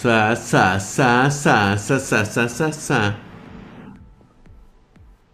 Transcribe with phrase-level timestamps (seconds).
[0.00, 3.18] Sa, sa, sa, sa, sa, sa, sa, sa, sa.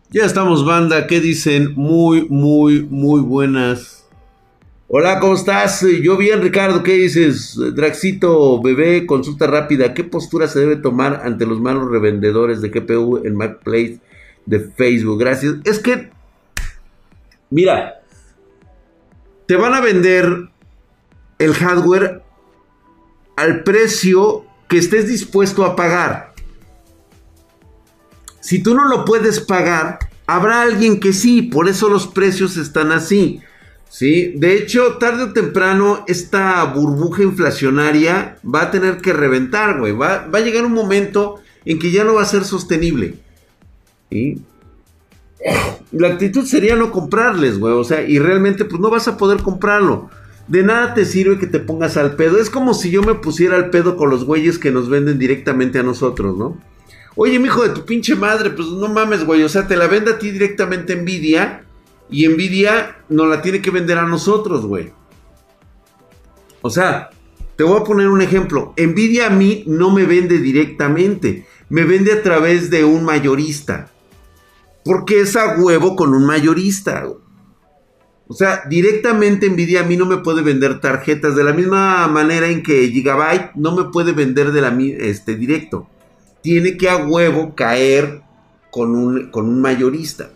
[0.09, 1.07] Ya estamos, banda.
[1.07, 1.75] ¿Qué dicen?
[1.77, 4.09] Muy, muy, muy buenas.
[4.89, 5.85] Hola, ¿cómo estás?
[6.03, 6.83] Yo bien, Ricardo.
[6.83, 7.61] ¿Qué dices?
[7.75, 9.93] Draxito, bebé, consulta rápida.
[9.93, 14.01] ¿Qué postura se debe tomar ante los malos revendedores de GPU en Marketplace
[14.47, 15.21] de Facebook?
[15.21, 15.57] Gracias.
[15.65, 16.11] Es que,
[17.51, 18.01] mira,
[19.45, 20.49] te van a vender
[21.39, 22.23] el hardware
[23.37, 26.35] al precio que estés dispuesto a pagar.
[28.41, 32.91] Si tú no lo puedes pagar, habrá alguien que sí, por eso los precios están
[32.91, 33.41] así.
[33.89, 34.33] ¿sí?
[34.35, 39.93] De hecho, tarde o temprano, esta burbuja inflacionaria va a tener que reventar, güey.
[39.93, 43.15] Va, va, a llegar un momento en que ya no va a ser sostenible.
[44.11, 44.43] ¿sí?
[45.93, 47.75] La actitud sería no comprarles, güey.
[47.75, 50.11] O sea, y realmente, pues no vas a poder comprarlo.
[50.47, 52.39] De nada te sirve que te pongas al pedo.
[52.39, 55.79] Es como si yo me pusiera al pedo con los güeyes que nos venden directamente
[55.79, 56.59] a nosotros, ¿no?
[57.17, 59.43] Oye, mi hijo de tu pinche madre, pues no mames, güey.
[59.43, 61.65] O sea, te la vende a ti directamente Nvidia.
[62.11, 64.93] Y Nvidia nos la tiene que vender a nosotros, güey.
[66.61, 67.11] O sea,
[67.57, 68.75] te voy a poner un ejemplo.
[68.77, 71.47] Nvidia a mí no me vende directamente.
[71.71, 73.91] Me vende a través de un mayorista.
[74.85, 77.03] Porque es a huevo con un mayorista.
[77.05, 77.24] Güey.
[78.27, 82.49] O sea, directamente Nvidia a mí no me puede vender tarjetas de la misma manera
[82.49, 85.89] en que Gigabyte no me puede vender de la este directo.
[86.43, 88.23] Tiene que a huevo caer
[88.71, 90.31] con un, con un mayorista.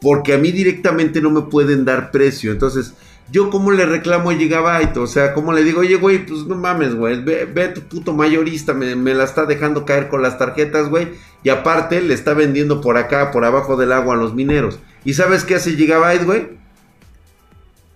[0.00, 2.50] Porque a mí directamente no me pueden dar precio.
[2.50, 2.94] Entonces,
[3.30, 6.56] yo como le reclamo a Gigabyte, o sea, como le digo, oye, güey, pues no
[6.56, 10.36] mames, güey, ve, ve, tu puto mayorista, me, me, la está dejando caer con las
[10.36, 11.08] tarjetas, güey,
[11.42, 14.78] y aparte le está vendiendo por acá, por abajo del agua a los mineros.
[15.06, 16.63] ¿Y sabes qué hace Gigabyte, güey?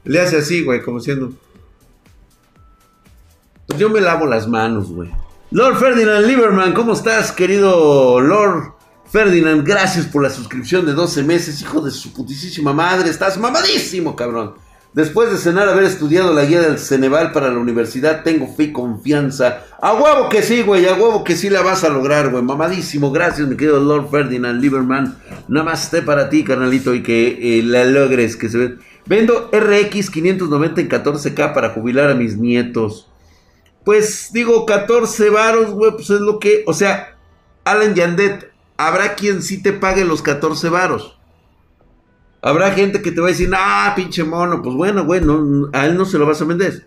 [0.05, 1.33] Le hace así, güey, como siendo.
[3.67, 5.11] Pues yo me lavo las manos, güey.
[5.51, 8.75] Lord Ferdinand Lieberman, ¿cómo estás, querido Lord
[9.11, 9.67] Ferdinand?
[9.67, 13.09] Gracias por la suscripción de 12 meses, hijo de su putísima madre.
[13.09, 14.55] Estás mamadísimo, cabrón.
[14.95, 18.73] Después de cenar, haber estudiado la guía del Ceneval para la universidad, tengo fe y
[18.73, 19.65] confianza.
[19.81, 22.43] A huevo que sí, güey, a huevo que sí la vas a lograr, güey.
[22.43, 25.17] Mamadísimo, gracias, mi querido Lord Ferdinand Lieberman.
[25.49, 28.79] Nada más esté para ti, carnalito, y que eh, la logres, que se ve.
[29.09, 33.09] Vendo RX 590 en 14K para jubilar a mis nietos.
[33.85, 36.63] Pues digo, 14 varos, güey, pues es lo que...
[36.67, 37.17] O sea,
[37.65, 41.19] Alan Yandet, habrá quien sí te pague los 14 varos.
[42.43, 45.23] Habrá gente que te va a decir, ah, pinche mono, pues bueno, güey,
[45.73, 46.87] a él no se lo vas a vender.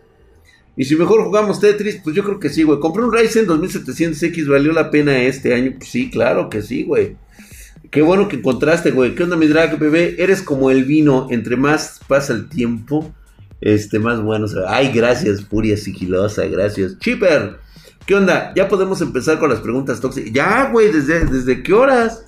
[0.78, 2.80] Y si mejor jugamos Tetris, pues yo creo que sí, güey.
[2.80, 5.74] Compré un Ryzen 2700X, ¿valió la pena este año?
[5.78, 7.18] Pues sí, claro que sí, güey.
[7.92, 9.16] Qué bueno que encontraste, güey.
[9.16, 10.16] ¿Qué onda, mi drag, bebé?
[10.18, 11.28] Eres como el vino.
[11.30, 13.14] Entre más pasa el tiempo,
[13.60, 14.48] este, más bueno.
[14.66, 16.46] Ay, gracias, Furia Sigilosa.
[16.48, 16.98] Gracias.
[17.00, 17.58] Chipper.
[18.06, 18.54] ¿Qué onda?
[18.56, 20.32] Ya podemos empezar con las preguntas tóxicas.
[20.32, 20.90] Ya, güey.
[20.90, 22.26] ¿desde, ¿Desde qué horas?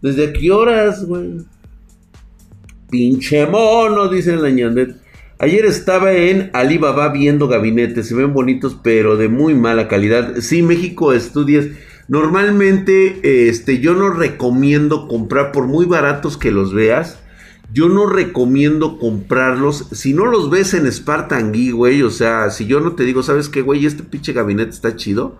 [0.00, 1.34] ¿Desde qué horas, güey?
[2.90, 4.96] Pinche mono, dice la ñandet.
[5.38, 8.08] Ayer estaba en Alibaba viendo gabinetes.
[8.08, 10.36] Se ven bonitos, pero de muy mala calidad.
[10.40, 11.66] Sí, México estudias.
[12.06, 17.18] Normalmente, este, yo no recomiendo comprar, por muy baratos que los veas,
[17.72, 19.88] yo no recomiendo comprarlos.
[19.92, 23.22] Si no los ves en Spartan Geek, güey, o sea, si yo no te digo,
[23.22, 23.86] ¿sabes qué, güey?
[23.86, 25.38] Este pinche gabinete está chido.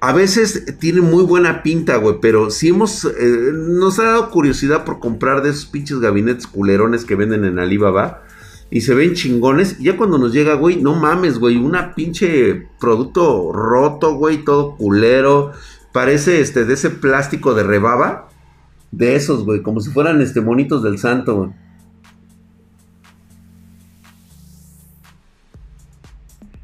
[0.00, 4.84] A veces tiene muy buena pinta, güey, pero si hemos, eh, nos ha dado curiosidad
[4.84, 8.24] por comprar de esos pinches gabinetes culerones que venden en Alibaba.
[8.70, 9.76] Y se ven chingones.
[9.78, 11.56] Y ya cuando nos llega, güey, no mames, güey.
[11.56, 15.52] Una pinche producto roto, güey, todo culero
[15.94, 18.28] parece este, de ese plástico de rebaba.
[18.90, 21.50] De esos, güey, como si fueran este monitos del santo, güey.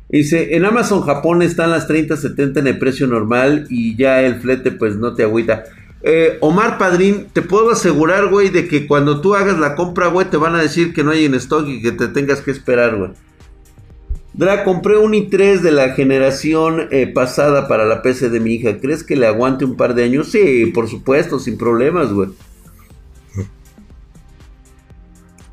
[0.09, 4.73] Dice, en Amazon Japón están las 30-70 en el precio normal y ya el flete
[4.73, 5.63] pues no te agüita.
[6.03, 10.29] Eh, Omar Padrín, te puedo asegurar, güey, de que cuando tú hagas la compra, güey,
[10.29, 12.97] te van a decir que no hay en stock y que te tengas que esperar,
[12.97, 13.13] güey.
[14.33, 18.79] Dra, compré un i3 de la generación eh, pasada para la PC de mi hija.
[18.79, 20.29] ¿Crees que le aguante un par de años?
[20.29, 22.31] Sí, por supuesto, sin problemas, güey.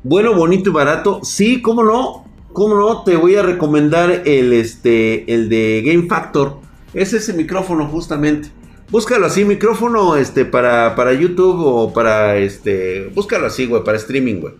[0.04, 1.20] Bueno, bonito y barato.
[1.24, 2.24] Sí, cómo no.
[2.52, 6.58] Cómo no, te voy a recomendar el, este, el de Game Factor.
[6.94, 8.48] Es ese micrófono justamente.
[8.90, 13.10] Búscalo así, micrófono este, para, para YouTube o para este.
[13.14, 14.54] Búscalo así, güey, para streaming, güey.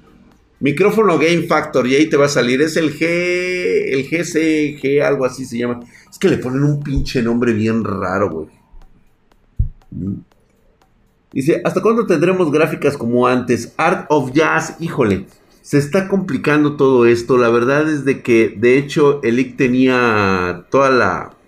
[0.61, 2.61] Micrófono Game Factor y ahí te va a salir.
[2.61, 3.07] Es el G,
[3.95, 5.81] el GCG, algo así se llama.
[6.11, 8.47] Es que le ponen un pinche nombre bien raro, güey.
[11.33, 13.75] Dice, ¿hasta cuándo tendremos gráficas como antes?
[13.77, 15.27] Art of Jazz, híjole,
[15.63, 17.37] se está complicando todo esto.
[17.37, 21.39] La verdad es de que, de hecho, el IC tenía toda la,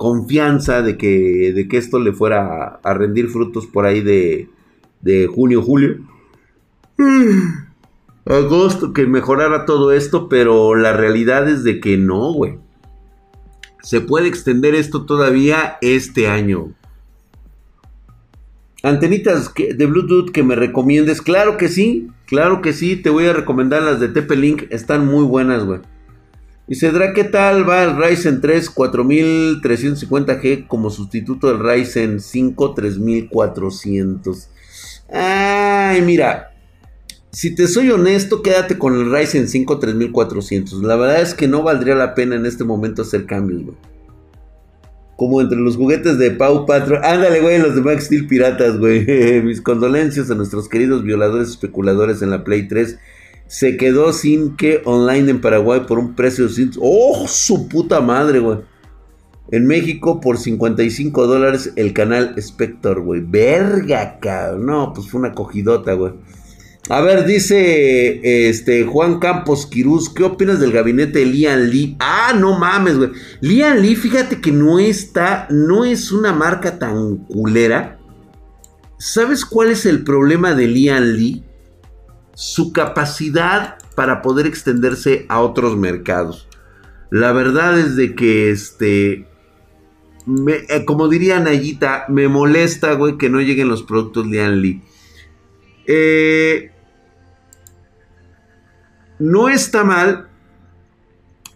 [0.00, 4.48] confianza de que, de que esto le fuera a, rendir frutos por ahí de,
[5.02, 5.98] de junio, julio.
[8.26, 12.58] Agosto, que mejorara todo esto, pero la realidad es de que no, güey.
[13.82, 16.74] Se puede extender esto todavía este año.
[18.82, 23.34] Antenitas de Bluetooth que me recomiendes, claro que sí, claro que sí, te voy a
[23.34, 25.80] recomendar las de TP-Link, están muy buenas, güey.
[26.66, 34.48] Y Cedra, ¿qué tal va el Ryzen 3 4350G como sustituto del Ryzen 5 3400?
[35.12, 36.49] Ay, mira,
[37.32, 40.82] si te soy honesto, quédate con el Ryzen 5 3400.
[40.82, 43.76] La verdad es que no valdría la pena en este momento hacer cambios, güey.
[45.16, 46.98] Como entre los juguetes de Pau Patro.
[47.04, 49.42] Ándale, güey, los de Max Steel Piratas, güey.
[49.42, 52.98] Mis condolencias a nuestros queridos violadores especuladores en la Play 3
[53.46, 56.70] se quedó sin que online en Paraguay por un precio de...
[56.80, 58.58] ¡Oh, su puta madre, güey!
[59.50, 63.20] En México por 55 dólares el canal Spector, güey.
[63.20, 64.66] Verga, cabrón.
[64.66, 66.12] No, pues fue una cogidota, güey.
[66.90, 71.96] A ver, dice este Juan Campos Quirús, ¿qué opinas del gabinete de Lian Lee?
[72.00, 73.10] Ah, no mames, güey.
[73.40, 77.98] Lian Lee, fíjate que no está, no es una marca tan culera.
[78.98, 81.44] ¿Sabes cuál es el problema de Lian Lee?
[82.40, 86.48] su capacidad para poder extenderse a otros mercados.
[87.10, 89.26] La verdad es de que este
[90.26, 94.82] eh, como diría Nayita, me molesta, güey, que no lleguen los productos de Anli.
[95.86, 96.70] Eh,
[99.20, 100.28] no está mal.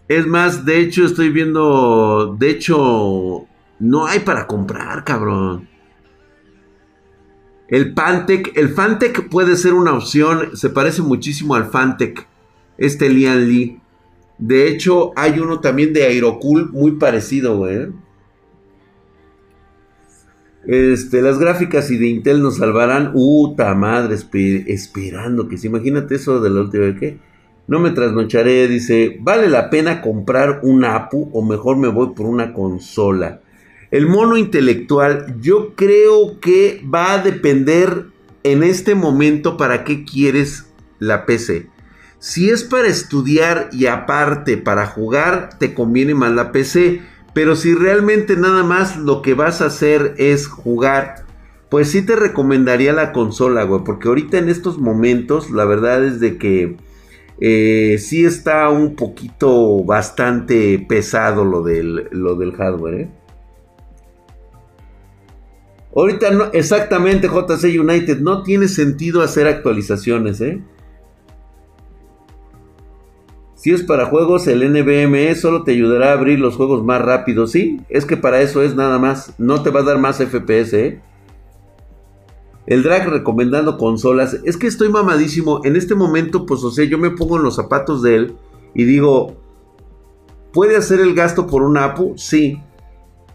[0.07, 2.35] Es más, de hecho, estoy viendo.
[2.39, 3.47] De hecho,
[3.79, 5.67] no hay para comprar, cabrón.
[7.67, 12.27] El Pantec, el Fantec puede ser una opción, se parece muchísimo al Fantec,
[12.77, 13.81] este Lian Lee.
[14.37, 17.87] De hecho, hay uno también de Aerocool muy parecido, güey.
[20.67, 23.11] Este, las gráficas y de Intel nos salvarán.
[23.13, 24.15] Uta madre,
[24.67, 27.34] esperando que se imagínate eso de la última vez que.
[27.67, 32.27] No me trasnocharé, dice, ¿vale la pena comprar un APU o mejor me voy por
[32.27, 33.41] una consola?
[33.89, 38.07] El mono intelectual, yo creo que va a depender
[38.43, 40.67] en este momento para qué quieres
[40.99, 41.69] la PC.
[42.19, 47.01] Si es para estudiar y aparte para jugar, te conviene más la PC.
[47.33, 51.25] Pero si realmente nada más lo que vas a hacer es jugar,
[51.69, 53.83] pues sí te recomendaría la consola, güey.
[53.83, 56.77] Porque ahorita en estos momentos, la verdad es de que
[57.39, 63.09] eh, sí está un poquito bastante pesado lo del, lo del hardware, ¿eh?
[65.95, 70.61] Ahorita no, exactamente JC United, no tiene sentido hacer actualizaciones, ¿eh?
[73.55, 77.47] Si es para juegos, el NVMe solo te ayudará a abrir los juegos más rápido,
[77.47, 77.81] ¿sí?
[77.89, 81.01] Es que para eso es nada más, no te va a dar más FPS, ¿eh?
[82.67, 86.97] El drag recomendando consolas, es que estoy mamadísimo, en este momento, pues o sea, yo
[86.97, 88.35] me pongo en los zapatos de él
[88.73, 89.35] y digo,
[90.51, 92.15] ¿puede hacer el gasto por un APU?
[92.17, 92.59] Sí,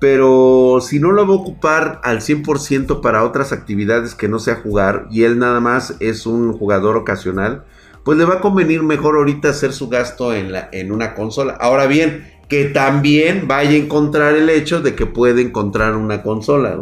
[0.01, 4.57] pero si no lo va a ocupar al 100% para otras actividades que no sea
[4.57, 7.65] jugar y él nada más es un jugador ocasional,
[8.03, 11.53] pues le va a convenir mejor ahorita hacer su gasto en, la, en una consola.
[11.61, 16.77] Ahora bien, que también vaya a encontrar el hecho de que puede encontrar una consola.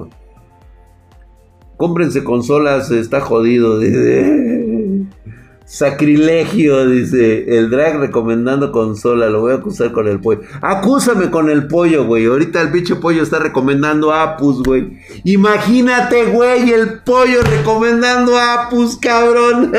[1.79, 3.81] Cómprense consolas, está jodido.
[5.65, 9.29] Sacrilegio, dice el drag recomendando consola.
[9.29, 10.41] Lo voy a acusar con el pollo.
[10.61, 12.27] Acúsame con el pollo, güey.
[12.27, 14.99] Ahorita el bicho pollo está recomendando Apus, güey.
[15.23, 19.73] Imagínate, güey, el pollo recomendando Apus, cabrón.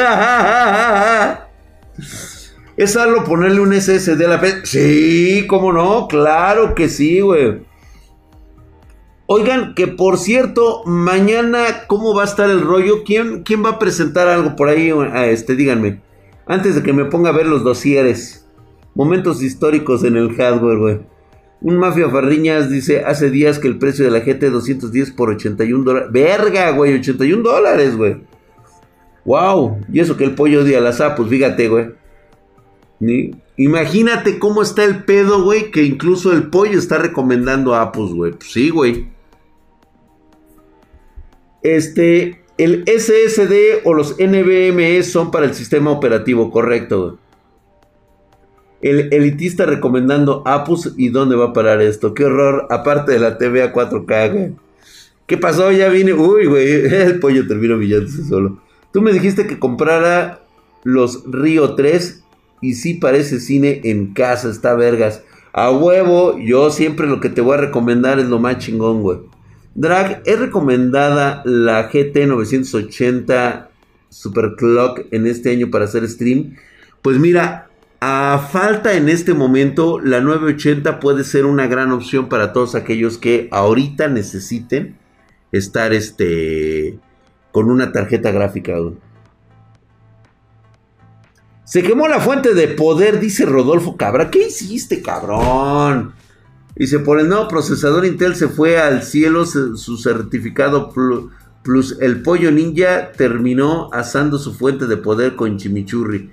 [2.77, 4.61] ¿Es algo ponerle un SSD a la PC?
[4.63, 7.67] Sí, cómo no, claro que sí, güey.
[9.31, 13.03] Oigan, que por cierto, mañana, ¿cómo va a estar el rollo?
[13.03, 14.91] ¿Quién, quién va a presentar algo por ahí?
[15.27, 16.01] Este, díganme.
[16.47, 18.47] Antes de que me ponga a ver los dosieres.
[18.95, 20.99] Momentos históricos en el hardware, güey.
[21.61, 25.83] Un mafia farriñas dice, hace días que el precio de la GT 210 por 81
[25.83, 26.09] dólares.
[26.11, 28.17] Verga, güey, 81 dólares, güey.
[29.25, 29.77] Wow.
[29.93, 31.91] Y eso que el pollo odia las apus, fíjate, güey.
[33.57, 38.31] Imagínate cómo está el pedo, güey, que incluso el pollo está recomendando apus, güey.
[38.31, 39.18] Pues sí, güey.
[41.61, 47.17] Este, el SSD o los NVMe son para el sistema operativo, correcto.
[48.81, 52.13] El elitista recomendando Apus y dónde va a parar esto.
[52.13, 54.55] Qué horror, aparte de la TV a 4K,
[55.29, 55.71] ¿Qué pasó?
[55.71, 56.11] Ya vine.
[56.13, 58.59] Uy, güey, el pollo terminó billándose solo.
[58.91, 60.41] Tú me dijiste que comprara
[60.83, 62.23] los Río 3
[62.61, 65.23] y sí parece cine en casa, está vergas.
[65.53, 69.19] A huevo, yo siempre lo que te voy a recomendar es lo más chingón, güey.
[69.75, 73.69] Drag, es recomendada la GT 980
[74.09, 76.55] Super Clock en este año para hacer stream.
[77.01, 77.69] Pues mira,
[78.01, 83.17] a falta en este momento, la 980 puede ser una gran opción para todos aquellos
[83.17, 84.97] que ahorita necesiten
[85.51, 86.99] estar este
[87.51, 88.75] con una tarjeta gráfica.
[91.63, 94.31] Se quemó la fuente de poder, dice Rodolfo Cabra.
[94.31, 96.13] ¿Qué hiciste, cabrón?
[96.79, 100.93] Dice, por el nuevo procesador Intel se fue al cielo su certificado
[101.61, 106.31] plus, el pollo ninja terminó asando su fuente de poder con chimichurri.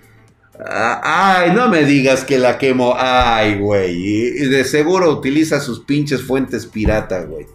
[0.64, 2.94] Ah, ay, no me digas que la quemó.
[2.96, 4.30] Ay, güey.
[4.48, 7.46] De seguro utiliza sus pinches fuentes pirata, güey.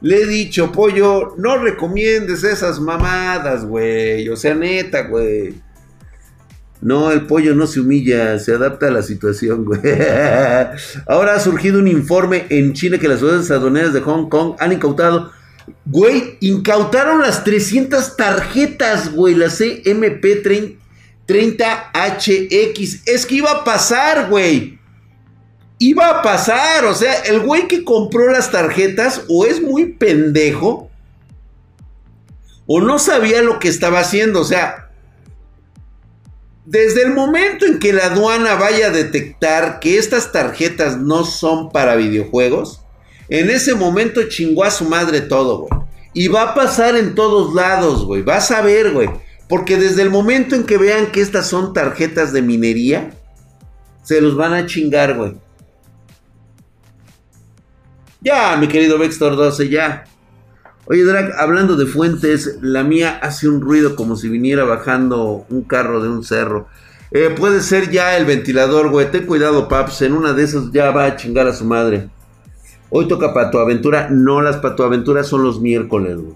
[0.00, 4.28] Le he dicho, pollo, no recomiendes esas mamadas, güey.
[4.28, 5.54] O sea, neta, güey.
[6.82, 9.80] No, el pollo no se humilla, se adapta a la situación, güey.
[11.06, 14.72] Ahora ha surgido un informe en China que las fuerzas aduaneras de Hong Kong han
[14.72, 15.30] incautado.
[15.84, 20.24] Güey, incautaron las 300 tarjetas, güey, la CMP
[21.26, 23.02] 30HX.
[23.04, 24.78] Es que iba a pasar, güey.
[25.78, 30.90] Iba a pasar, o sea, el güey que compró las tarjetas o es muy pendejo
[32.66, 34.79] o no sabía lo que estaba haciendo, o sea,
[36.70, 41.68] desde el momento en que la aduana vaya a detectar que estas tarjetas no son
[41.70, 42.82] para videojuegos,
[43.28, 45.82] en ese momento chingó a su madre todo, güey.
[46.14, 48.22] Y va a pasar en todos lados, güey.
[48.22, 49.10] Vas a ver, güey.
[49.48, 53.10] Porque desde el momento en que vean que estas son tarjetas de minería,
[54.04, 55.34] se los van a chingar, güey.
[58.20, 60.04] Ya, mi querido Vextor 12, ya.
[60.90, 65.62] Oye, Drag, hablando de fuentes, la mía hace un ruido como si viniera bajando un
[65.62, 66.66] carro de un cerro.
[67.12, 69.08] Eh, puede ser ya el ventilador, güey.
[69.08, 70.02] Ten cuidado, paps.
[70.02, 72.08] En una de esas ya va a chingar a su madre.
[72.88, 74.08] Hoy toca para tu aventura.
[74.10, 76.34] No, las para tu aventura son los miércoles, güey.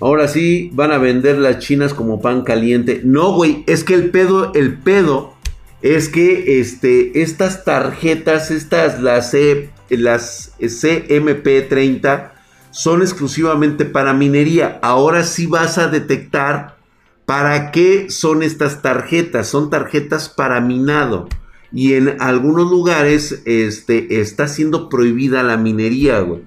[0.00, 3.02] Ahora sí van a vender las chinas como pan caliente.
[3.04, 5.34] No, güey, es que el pedo, el pedo
[5.80, 12.32] es que este, estas tarjetas, estas, las C las CMP30
[12.70, 14.78] son exclusivamente para minería.
[14.82, 16.76] Ahora sí vas a detectar
[17.24, 19.48] para qué son estas tarjetas.
[19.48, 21.28] Son tarjetas para minado.
[21.72, 26.42] Y en algunos lugares este, está siendo prohibida la minería, güey.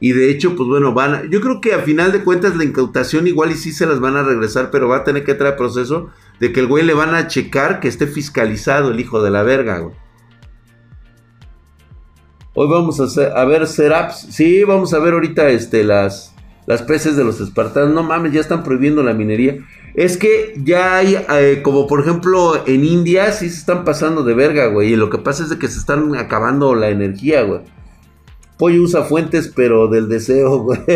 [0.00, 2.64] Y de hecho, pues bueno, van a, yo creo que a final de cuentas la
[2.64, 5.56] incautación igual y sí se las van a regresar, pero va a tener que traer
[5.56, 9.30] proceso de que el güey le van a checar que esté fiscalizado el hijo de
[9.30, 9.94] la verga, güey.
[12.54, 14.28] Hoy vamos a, ver Seraps.
[14.30, 16.34] Sí, vamos a ver ahorita este, las,
[16.66, 17.92] las peces de los espartanos.
[17.94, 19.58] No mames, ya están prohibiendo la minería.
[19.94, 24.34] Es que ya hay, eh, como por ejemplo en India, sí se están pasando de
[24.34, 24.92] verga, güey.
[24.92, 27.60] Y lo que pasa es de que se están acabando la energía, güey.
[28.56, 30.80] Pollo usa fuentes, pero del deseo, güey.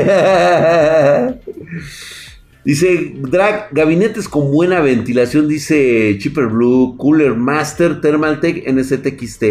[2.64, 9.44] Dice Drag, gabinetes con buena ventilación, dice Chipper Blue, Cooler Master, Thermaltech, NZXT.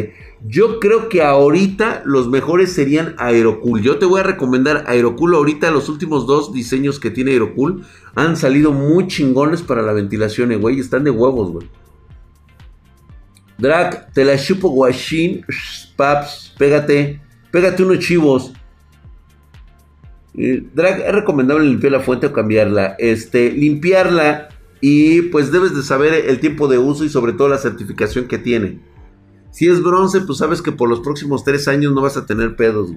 [0.47, 3.81] Yo creo que ahorita los mejores serían Aerocool.
[3.81, 5.35] Yo te voy a recomendar Aerocool.
[5.35, 10.53] Ahorita los últimos dos diseños que tiene Aerocool han salido muy chingones para la ventilación,
[10.53, 10.79] eh, güey.
[10.79, 11.69] Están de huevos, güey.
[13.57, 15.45] Drag, te la chupo guachín.
[15.97, 17.19] Paps, pégate.
[17.51, 18.53] Pégate unos chivos.
[20.35, 22.95] Eh, Drag, es recomendable limpiar la fuente o cambiarla.
[23.00, 24.50] Este, limpiarla
[24.81, 28.38] y pues debes de saber el tiempo de uso y sobre todo la certificación que
[28.38, 28.79] tiene.
[29.51, 32.55] Si es bronce, pues sabes que por los próximos tres años no vas a tener
[32.55, 32.91] pedos.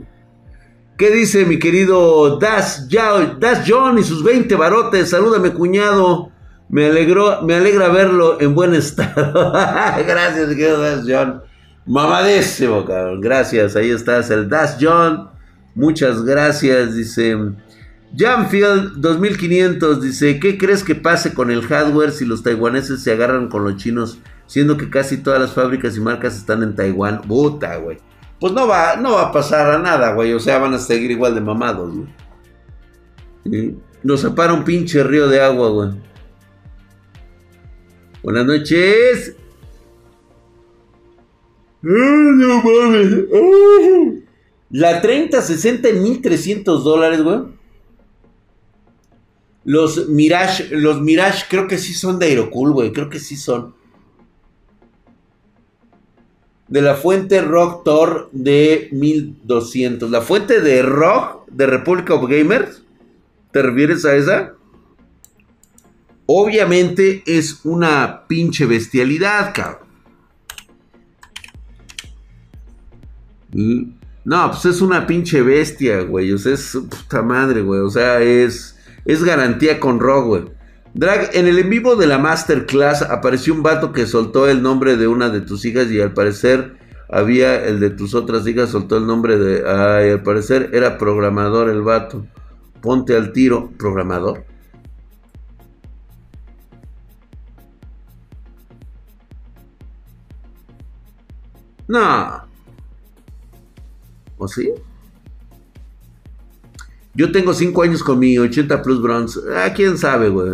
[0.96, 5.10] ¿Qué dice mi querido Das, das John y sus 20 barotes?
[5.10, 6.30] Salúdame, cuñado.
[6.68, 9.52] Me, alegró, me alegra verlo en buen estado.
[10.06, 11.42] Gracias, querido Das John.
[11.84, 13.20] Mamadísimo, cabrón.
[13.20, 15.33] Gracias, ahí estás, el Das John.
[15.74, 17.36] Muchas gracias, dice.
[18.16, 23.48] Jamfield 2500 dice, ¿qué crees que pase con el hardware si los taiwaneses se agarran
[23.48, 24.18] con los chinos?
[24.46, 27.22] Siendo que casi todas las fábricas y marcas están en Taiwán.
[27.22, 27.98] Puta, güey.
[28.38, 30.32] Pues no va, no va a pasar a nada, güey.
[30.32, 31.92] O sea, van a seguir igual de mamados,
[33.44, 33.76] güey.
[34.02, 35.90] Nos separa un pinche río de agua, güey.
[38.22, 39.36] Buenas noches.
[41.82, 44.23] no mames.
[44.74, 47.42] La 3060 en 1300 dólares, güey.
[49.62, 52.92] Los Mirage, los Mirage creo que sí son de Aerocool, güey.
[52.92, 53.76] Creo que sí son.
[56.66, 60.10] De la fuente Rock Tor de 1200.
[60.10, 62.82] La fuente de Rock de República of Gamers.
[63.52, 64.54] ¿Te refieres a esa?
[66.26, 69.84] Obviamente es una pinche bestialidad, cabrón.
[74.24, 76.32] No, pues es una pinche bestia, güey.
[76.32, 77.80] O sea, es puta madre, güey.
[77.80, 80.44] O sea, es, es garantía con Rock, güey.
[80.94, 84.96] Drag, en el en vivo de la Masterclass apareció un vato que soltó el nombre
[84.96, 86.76] de una de tus hijas y al parecer
[87.10, 89.68] había el de tus otras hijas, soltó el nombre de...
[89.68, 92.26] Ay, al parecer era programador el vato.
[92.80, 93.70] Ponte al tiro.
[93.78, 94.44] ¿Programador?
[101.88, 102.43] No.
[107.16, 109.40] Yo tengo 5 años con mi 80 Plus Bronze.
[109.56, 110.50] Ah, quién sabe, güey.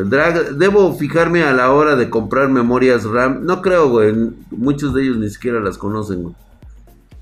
[0.57, 3.47] debo fijarme a la hora de comprar memorias RAM.
[3.47, 4.15] No creo, güey.
[4.51, 6.35] Muchos de ellos ni siquiera las conocen, güey.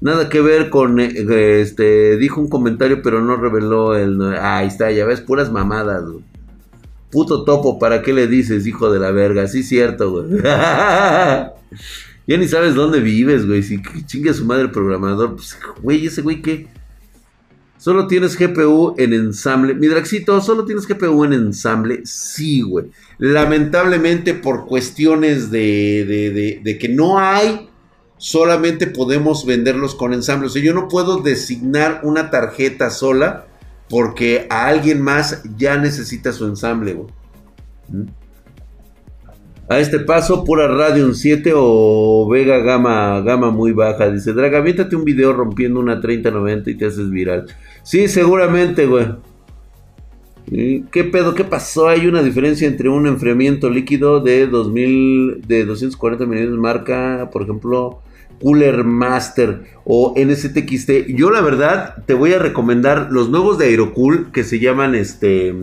[0.00, 4.20] Nada que ver con, eh, este, dijo un comentario pero no reveló el...
[4.36, 6.24] Ah, ahí está, ya ves, puras mamadas, güey.
[7.10, 9.48] Puto topo, ¿para qué le dices, hijo de la verga?
[9.48, 10.42] Sí, cierto, güey.
[12.28, 13.62] ya ni sabes dónde vives, güey.
[13.62, 16.68] Si chingue a su madre el programador, pues, güey, ese güey, ¿qué?
[17.78, 19.72] Solo tienes GPU en ensamble.
[19.72, 22.02] Mi Draxito, ¿solo tienes GPU en ensamble?
[22.04, 22.90] Sí, güey.
[23.16, 27.70] Lamentablemente por cuestiones de, de, que no hay,
[28.18, 30.48] solamente podemos venderlos con ensamble.
[30.48, 33.46] O sea, yo no puedo designar una tarjeta sola
[33.88, 37.08] porque a alguien más ya necesita su ensamble, güey.
[37.88, 38.17] ¿Mm?
[39.70, 44.10] A este paso, pura Radeon 7 o Vega gama, gama muy baja.
[44.10, 47.46] Dice, Draga, aviéntate un video rompiendo una 3090 y te haces viral.
[47.82, 49.08] Sí, seguramente, güey.
[50.50, 51.34] ¿Qué pedo?
[51.34, 51.88] ¿Qué pasó?
[51.88, 58.00] Hay una diferencia entre un enfriamiento líquido de 2000, de 240 milímetros marca, por ejemplo,
[58.40, 61.08] Cooler Master o NSTXT.
[61.08, 65.54] Yo la verdad te voy a recomendar los nuevos de Aerocool que se llaman este...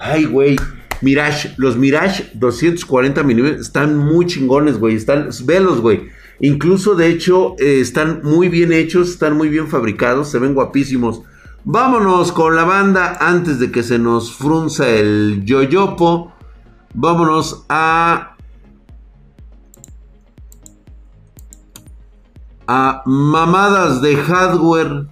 [0.00, 0.56] Ay, güey.
[1.00, 4.96] Mirage, los Mirage 240 milímetros están muy chingones, güey.
[4.96, 6.08] Están, velos, güey.
[6.40, 11.22] Incluso, de hecho, eh, están muy bien hechos, están muy bien fabricados, se ven guapísimos.
[11.64, 16.32] Vámonos con la banda antes de que se nos frunza el yoyopo.
[16.94, 18.36] Vámonos a.
[22.66, 25.06] A mamadas de hardware.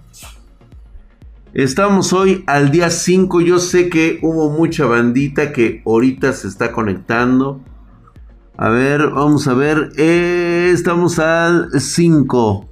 [1.57, 3.41] Estamos hoy al día 5.
[3.41, 7.61] Yo sé que hubo mucha bandita que ahorita se está conectando.
[8.55, 9.89] A ver, vamos a ver.
[9.97, 12.69] Eh, estamos al 5.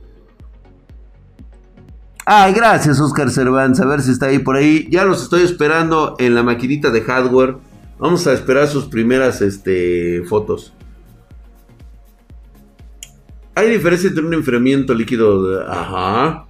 [2.28, 3.82] Ay, gracias Oscar Cervantes.
[3.82, 4.88] A ver si está ahí por ahí.
[4.92, 7.58] Ya los estoy esperando en la maquinita de hardware.
[7.98, 10.76] Vamos a esperar sus primeras este, fotos.
[13.56, 15.68] Hay diferencia entre un enfriamiento líquido.
[15.68, 16.45] Ajá.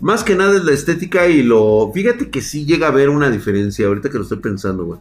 [0.00, 1.90] Más que nada es la estética y lo.
[1.92, 3.86] Fíjate que sí llega a haber una diferencia.
[3.86, 5.00] Ahorita que lo estoy pensando, güey.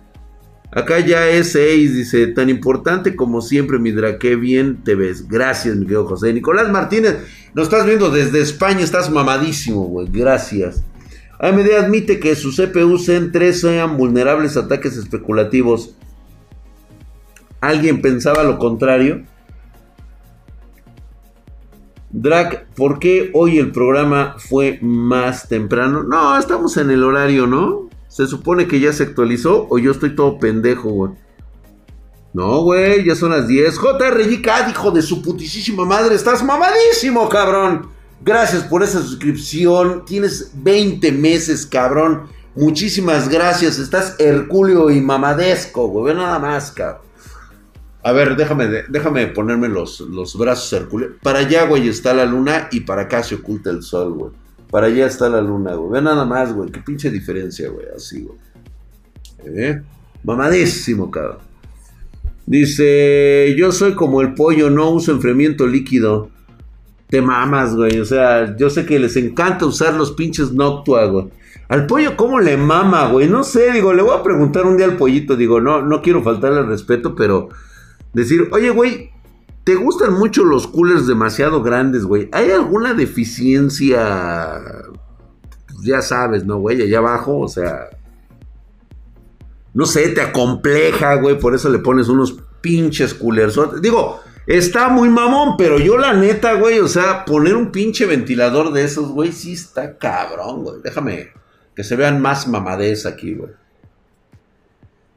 [0.71, 5.27] Acá ya es 6, dice, tan importante como siempre, Midra, qué bien te ves.
[5.27, 6.31] Gracias, mi querido José.
[6.31, 7.17] Nicolás Martínez,
[7.55, 10.07] nos estás viendo desde España, estás mamadísimo, güey.
[10.11, 10.83] Gracias.
[11.39, 15.95] AMD admite que sus CPU Zen 3 sean vulnerables a ataques especulativos.
[17.61, 19.23] ¿Alguien pensaba lo contrario?
[22.11, 26.03] Drag, ¿por qué hoy el programa fue más temprano?
[26.03, 27.89] No, estamos en el horario, ¿no?
[28.07, 31.11] Se supone que ya se actualizó o yo estoy todo pendejo, güey.
[32.33, 33.75] No, güey, ya son las 10.
[33.77, 37.89] JRJK, hijo de su putísima madre, estás mamadísimo, cabrón.
[38.21, 40.03] Gracias por esa suscripción.
[40.05, 42.23] Tienes 20 meses, cabrón.
[42.55, 43.79] Muchísimas gracias.
[43.79, 46.15] Estás hercúleo y mamadesco, güey.
[46.15, 47.08] Nada más, cabrón.
[48.01, 51.13] A ver, déjame, déjame ponerme los, los brazos hercúleos.
[51.21, 54.31] Para allá, güey, está la luna y para acá se oculta el sol, güey.
[54.71, 55.91] Para allá está la luna, güey.
[55.91, 56.71] Ve nada más, güey.
[56.71, 57.87] Qué pinche diferencia, güey.
[57.95, 58.37] Así, güey.
[59.45, 59.81] ¿Eh?
[60.23, 61.39] Mamadísimo, cabrón.
[62.45, 66.29] Dice, yo soy como el pollo, no uso enfriamiento líquido.
[67.09, 67.99] Te mamas, güey.
[67.99, 71.27] O sea, yo sé que les encanta usar los pinches Noctua, güey.
[71.67, 73.27] Al pollo, ¿cómo le mama, güey?
[73.27, 75.35] No sé, digo, le voy a preguntar un día al pollito.
[75.35, 77.49] Digo, no, no quiero faltarle al respeto, pero
[78.13, 79.11] decir, oye, güey,
[79.63, 82.29] ¿te gustan mucho los coolers demasiado grandes, güey?
[82.31, 84.61] ¿Hay alguna deficiencia?
[85.67, 86.81] Pues ya sabes, ¿no, güey?
[86.81, 87.89] Allá abajo, o sea.
[89.73, 91.39] No sé, te acompleja, güey.
[91.39, 93.59] Por eso le pones unos pinches coolers.
[93.81, 98.73] Digo, está muy mamón, pero yo la neta, güey, o sea, poner un pinche ventilador
[98.73, 100.81] de esos, güey, sí está cabrón, güey.
[100.83, 101.29] Déjame
[101.75, 103.51] que se vean más mamades aquí, güey.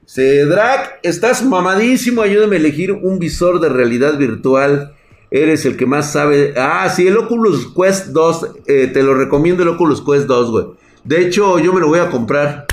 [0.06, 2.22] Cedrak, estás mamadísimo.
[2.22, 4.94] Ayúdame a elegir un visor de realidad virtual.
[5.30, 6.54] Eres el que más sabe.
[6.56, 8.46] Ah, sí, el Oculus Quest 2.
[8.66, 10.66] Eh, te lo recomiendo el Oculus Quest 2, güey.
[11.04, 12.66] De hecho, yo me lo voy a comprar.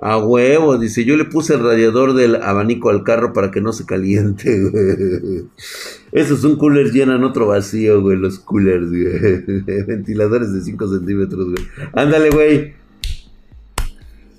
[0.00, 3.72] A huevo, dice, yo le puse el radiador del abanico al carro para que no
[3.72, 5.44] se caliente, güey.
[6.10, 9.62] Esos un cooler llenan otro vacío, güey, los coolers, güey.
[9.86, 11.64] Ventiladores de 5 centímetros, güey.
[11.92, 12.81] Ándale, güey.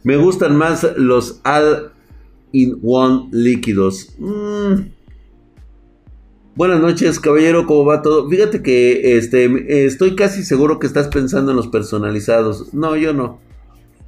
[0.03, 4.13] Me gustan más los all-in-one líquidos.
[4.19, 4.91] Mm.
[6.55, 8.29] Buenas noches, caballero, ¿cómo va todo?
[8.29, 12.73] Fíjate que este, estoy casi seguro que estás pensando en los personalizados.
[12.73, 13.39] No, yo no.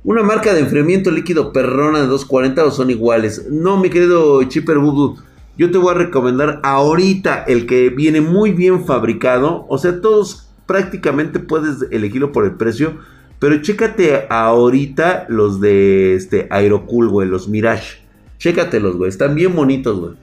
[0.04, 3.48] Una marca de enfriamiento líquido perrona de 240 o son iguales.
[3.50, 5.16] No, mi querido Chipper Bubu.
[5.58, 9.66] Yo te voy a recomendar ahorita el que viene muy bien fabricado.
[9.70, 13.00] O sea, todos prácticamente puedes elegirlo por el precio.
[13.40, 17.98] Pero chécate ahorita los de este Aerocool, güey, los Mirage.
[18.38, 19.10] Chécatelos, güey.
[19.10, 20.14] Están bien bonitos, güey.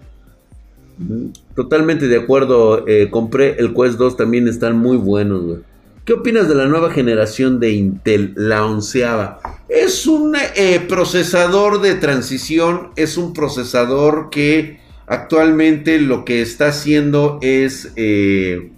[1.54, 2.86] Totalmente de acuerdo.
[2.86, 5.58] Eh, compré el Quest 2, también están muy buenos, güey.
[6.04, 9.38] ¿Qué opinas de la nueva generación de Intel, la onceava?
[9.68, 17.38] Es un eh, procesador de transición, es un procesador que actualmente lo que está haciendo
[17.40, 17.92] es...
[17.96, 18.72] Eh,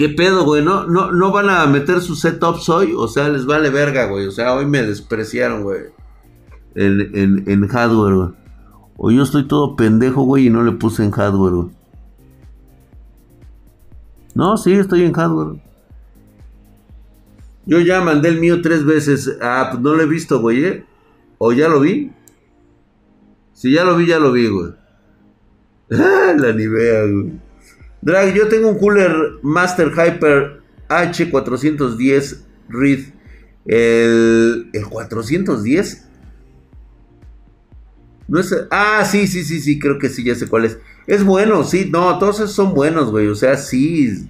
[0.00, 0.64] ¿Qué pedo, güey?
[0.64, 2.94] ¿No, no, van a meter sus setups hoy?
[2.96, 4.26] O sea, les vale verga, güey.
[4.26, 5.80] O sea, hoy me despreciaron, güey.
[6.74, 8.28] En, en hardware, güey.
[8.96, 11.68] O yo estoy todo pendejo, güey, y no le puse en hardware, güey.
[14.34, 15.60] No, sí, estoy en hardware.
[17.66, 19.36] Yo ya mandé el mío tres veces.
[19.42, 20.86] Ah, pues no lo he visto, güey, ¿eh?
[21.36, 22.10] ¿O ya lo vi?
[23.52, 24.72] Si ya lo vi, ya lo vi, güey.
[25.92, 27.49] Ah, la Nivea, güey.
[28.02, 33.00] Drag, yo tengo un cooler Master Hyper H410 Reed.
[33.66, 36.08] El, el 410.
[38.28, 40.78] No es, ah, sí, sí, sí, sí, creo que sí, ya sé cuál es.
[41.06, 43.26] Es bueno, sí, no, todos esos son buenos, güey.
[43.26, 44.28] O sea, sí,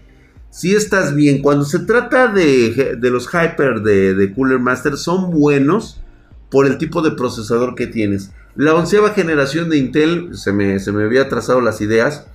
[0.50, 1.42] sí estás bien.
[1.42, 6.00] Cuando se trata de, los Hyper de, Cooler Master, son buenos
[6.50, 8.33] por el tipo de procesador que tienes.
[8.56, 12.26] La onceava generación de Intel, se me, se me había trazado las ideas.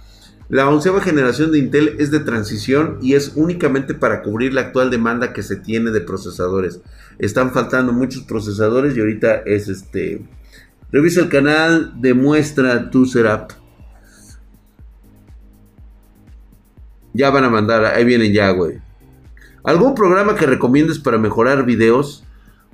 [0.48, 4.92] La onceava generación de Intel es de transición y es únicamente para cubrir la actual
[4.92, 6.82] demanda que se tiene de procesadores.
[7.18, 10.24] Están faltando muchos procesadores y ahorita es este.
[10.92, 13.54] Revisa el canal, demuestra tu setup.
[17.14, 18.80] Ya van a mandar, ahí vienen ya, güey.
[19.64, 22.24] ¿Algún programa que recomiendes para mejorar videos?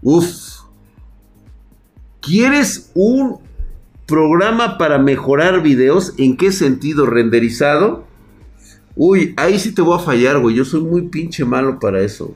[0.02, 0.26] Uf.
[2.20, 3.40] ¿Quieres un
[4.12, 6.14] programa para mejorar videos?
[6.18, 7.06] ¿En qué sentido?
[7.06, 8.06] ¿Renderizado?
[8.96, 10.56] Uy, ahí sí te voy a fallar, güey.
[10.56, 12.36] Yo soy muy pinche malo para eso.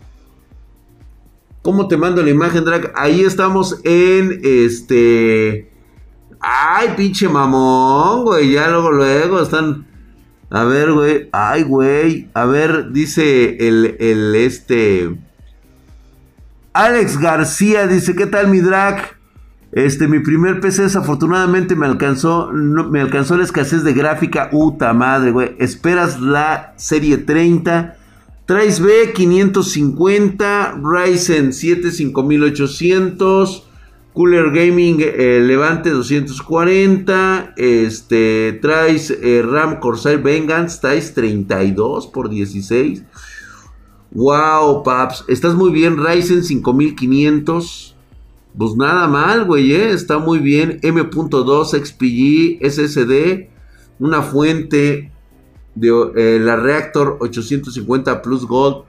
[1.62, 2.94] ¿Cómo te mando la imagen, Drag?
[2.96, 5.70] Ahí estamos en este.
[6.40, 8.54] Ay, pinche mamón, güey.
[8.54, 9.86] Ya luego, luego están.
[10.50, 11.28] A ver, güey.
[11.34, 12.30] Ay, güey.
[12.34, 15.14] A ver, dice el, el este.
[16.72, 19.14] Alex García dice: ¿Qué tal mi drag?
[19.76, 24.50] Este, mi primer PC desafortunadamente me alcanzó, me alcanzó la escasez de gráfica.
[24.54, 25.54] Uta madre, güey.
[25.60, 27.98] Esperas la serie 30.
[28.46, 33.68] Traes B 550, Ryzen 7 5800.
[34.14, 37.56] Cooler Gaming eh, Levante 240.
[37.58, 43.04] Este, traes eh, RAM Corsair Vengeance, traes 32 por 16.
[44.12, 45.98] Wow, paps, estás muy bien.
[45.98, 47.95] Ryzen 5500.
[48.58, 49.91] Pues nada mal, güey, ¿eh?
[49.91, 50.80] está muy bien.
[50.82, 53.50] M.2 XPG SSD.
[54.00, 55.12] Una fuente
[55.76, 58.86] de la Reactor 850 Plus Gold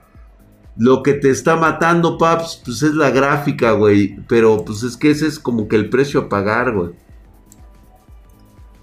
[0.77, 4.15] lo que te está matando, paps, pues es la gráfica, güey.
[4.27, 6.91] Pero pues es que ese es como que el precio a pagar, güey.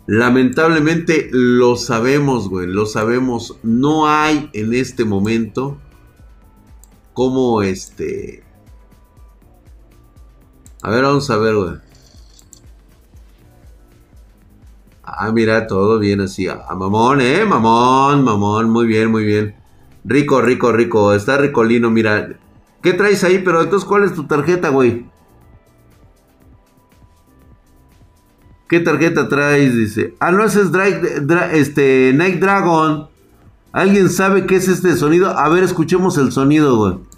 [0.07, 2.66] Lamentablemente lo sabemos, güey.
[2.66, 3.59] Lo sabemos.
[3.62, 5.79] No hay en este momento
[7.12, 8.42] como este...
[10.85, 11.75] A ver, vamos a ver, güey.
[15.03, 16.47] Ah, mira, todo bien así.
[16.47, 18.68] Ah, mamón, eh, mamón, mamón.
[18.68, 19.55] Muy bien, muy bien.
[20.05, 21.14] Rico, rico, rico.
[21.14, 22.37] Está ricolino, mira.
[22.83, 23.38] ¿Qué traes ahí?
[23.42, 25.07] Pero entonces, ¿cuál es tu tarjeta, güey?
[28.68, 29.75] ¿Qué tarjeta traes?
[29.75, 30.14] Dice.
[30.20, 30.68] Ah, no, ese es
[31.53, 33.09] este, Night Dragon.
[33.73, 35.31] ¿Alguien sabe qué es este sonido?
[35.31, 37.13] A ver, escuchemos el sonido, güey.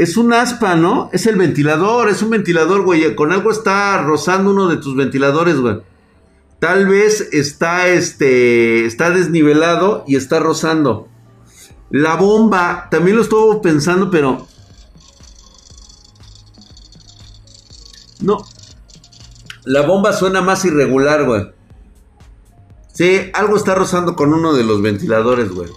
[0.00, 1.10] Es un aspa, ¿no?
[1.12, 3.14] Es el ventilador, es un ventilador, güey.
[3.14, 5.82] Con algo está rozando uno de tus ventiladores, güey.
[6.58, 11.06] Tal vez está, este, está desnivelado y está rozando.
[11.90, 14.46] La bomba, también lo estuve pensando, pero...
[18.22, 18.38] No.
[19.66, 21.52] La bomba suena más irregular, güey.
[22.94, 25.68] Sí, algo está rozando con uno de los ventiladores, güey.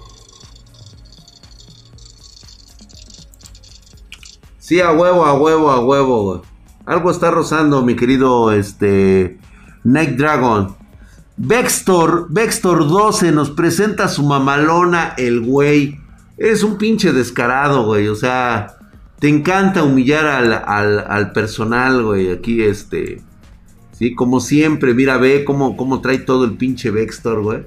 [4.63, 6.41] Sí, a huevo, a huevo, a huevo.
[6.85, 9.37] Algo está rozando, mi querido este
[9.83, 10.73] Night Dragon.
[11.35, 15.99] Vextor, Vextor 12 nos presenta su mamalona, el güey.
[16.37, 18.07] Es un pinche descarado, güey.
[18.07, 18.77] O sea,
[19.19, 22.31] te encanta humillar al, personal, güey.
[22.31, 23.21] Aquí, este.
[23.91, 27.65] Sí, como siempre, mira, ve cómo, cómo trae todo el pinche Vextor, güey.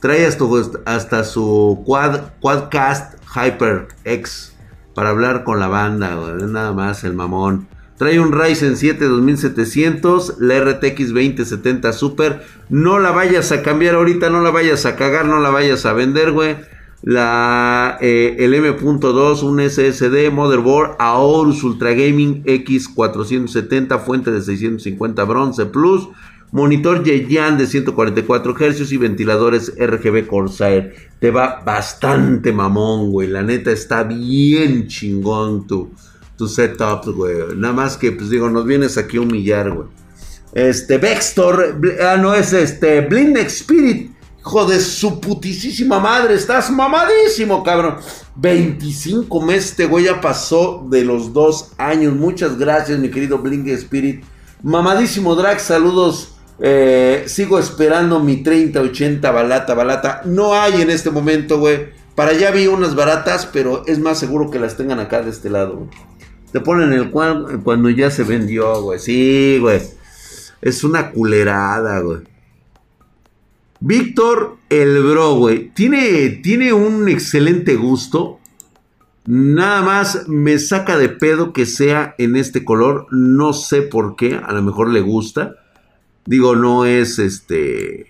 [0.00, 0.44] Trae hasta,
[0.86, 4.51] hasta su quad, Quadcast Hyper X
[4.94, 6.50] para hablar con la banda, güey.
[6.50, 7.68] Nada más el mamón.
[7.98, 12.42] Trae un Ryzen 7 2700, la RTX 2070 Super.
[12.68, 15.92] No la vayas a cambiar ahorita, no la vayas a cagar, no la vayas a
[15.92, 16.56] vender, güey.
[17.02, 25.66] La, eh, el M.2, un SSD, motherboard, Aorus Ultra Gaming X470, fuente de 650 bronce
[25.66, 26.08] plus,
[26.52, 30.94] monitor Yeyan de 144 Hz y ventiladores RGB Corsair.
[31.18, 33.26] Te va bastante mamón, güey.
[33.28, 35.90] La neta está bien chingón tú
[36.36, 37.54] tu setup, güey.
[37.56, 39.88] Nada más que, pues digo, nos vienes aquí a humillar, güey.
[40.52, 44.10] Este, Vextor, ah, no es este, Blind Spirit.
[44.40, 47.98] Hijo de su putisísima madre, estás mamadísimo, cabrón.
[48.34, 52.14] 25 meses, este güey ya pasó de los dos años.
[52.14, 54.24] Muchas gracias, mi querido Blink Spirit.
[54.64, 56.31] Mamadísimo Drag, saludos.
[56.64, 60.22] Eh, sigo esperando mi 3080 balata, balata.
[60.24, 61.88] No hay en este momento, güey.
[62.14, 65.50] Para allá vi unas baratas, pero es más seguro que las tengan acá de este
[65.50, 65.88] lado.
[66.52, 69.00] Te ponen el cual cuando ya se vendió, güey.
[69.00, 69.80] Sí, güey.
[70.60, 72.20] Es una culerada, güey.
[73.80, 75.70] Víctor el Bro, güey.
[75.70, 78.38] Tiene, tiene un excelente gusto.
[79.26, 83.08] Nada más me saca de pedo que sea en este color.
[83.10, 84.40] No sé por qué.
[84.40, 85.56] A lo mejor le gusta.
[86.24, 88.06] Digo, no es este.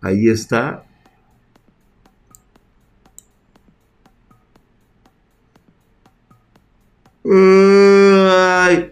[0.00, 0.84] Ahí está.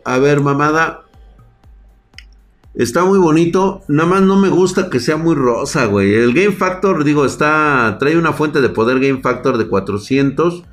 [0.04, 1.04] a ver, mamada.
[2.74, 3.82] Está muy bonito.
[3.88, 6.14] Nada más no me gusta que sea muy rosa, güey.
[6.14, 7.96] El Game Factor, digo, está.
[7.98, 10.64] Trae una fuente de poder Game Factor de 400.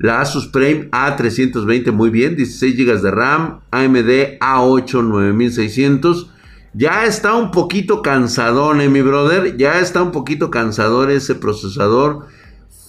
[0.00, 2.34] La Asus Prime A320, muy bien.
[2.34, 3.60] 16 GB de RAM.
[3.70, 6.30] AMD A8 9600.
[6.72, 9.58] Ya está un poquito cansadón, eh, mi brother.
[9.58, 12.28] Ya está un poquito cansador ese procesador.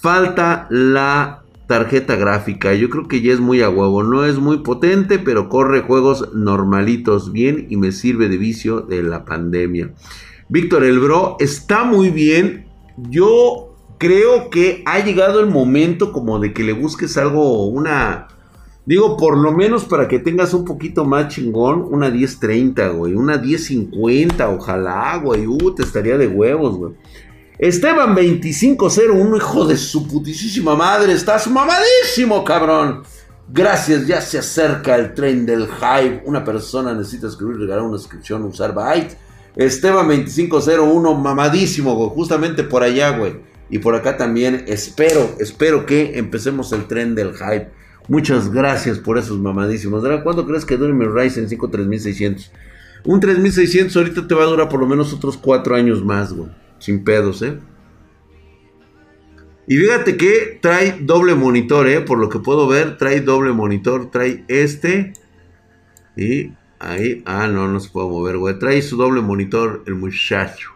[0.02, 2.74] Falta la tarjeta gráfica.
[2.76, 4.04] Yo creo que ya es muy a huevo.
[4.04, 9.04] No es muy potente, pero corre juegos normalitos bien y me sirve de vicio de
[9.04, 9.94] la pandemia.
[10.48, 12.68] Víctor el Bro está muy bien.
[13.10, 13.71] Yo
[14.02, 18.30] creo que ha llegado el momento como de que le busques algo, una...
[18.84, 23.14] Digo, por lo menos para que tengas un poquito más chingón, una 1030, güey.
[23.14, 25.46] Una 1050, ojalá, güey.
[25.46, 26.94] Uh, te estaría de huevos, güey.
[27.60, 33.04] Esteban 2501, hijo de su putísima madre, estás mamadísimo, cabrón.
[33.50, 36.24] Gracias, ya se acerca el tren del hype.
[36.26, 39.16] Una persona necesita escribir, regalar una inscripción, usar Byte.
[39.56, 42.10] Esteban 2501, mamadísimo, güey.
[42.10, 43.51] Justamente por allá, güey.
[43.72, 47.70] Y por acá también espero, espero que empecemos el tren del hype.
[48.10, 50.04] Muchas gracias por esos mamadísimos.
[50.24, 52.52] ¿Cuándo crees que dure mi Ryzen 5 3600?
[53.06, 56.50] Un 3600 ahorita te va a durar por lo menos otros 4 años más, güey.
[56.80, 57.60] Sin pedos, ¿eh?
[59.68, 62.02] Y fíjate que trae doble monitor, ¿eh?
[62.02, 64.12] Por lo que puedo ver, trae doble monitor.
[64.12, 65.14] Trae este.
[66.18, 67.24] Y ahí.
[67.26, 68.60] Ah, no, no se puede mover, güey.
[68.60, 70.72] Trae su doble monitor el muchacho.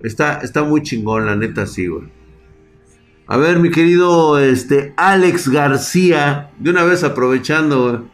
[0.00, 2.19] Está, está muy chingón, la neta, sí, güey.
[3.30, 6.50] A ver, mi querido este, Alex García.
[6.58, 8.10] De una vez aprovechando.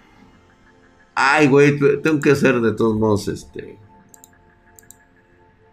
[1.15, 3.79] Ay, güey, tengo que hacer de todos modos este.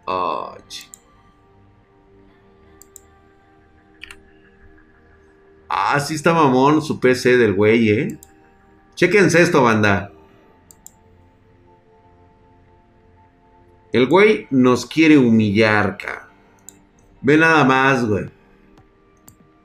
[0.06, 0.54] Oh,
[5.68, 8.18] Ah, sí está mamón su PC del güey, ¿eh?
[8.94, 10.10] Chequense esto, banda.
[13.92, 16.30] El güey nos quiere humillar, ca.
[17.20, 18.30] Ve nada más, güey.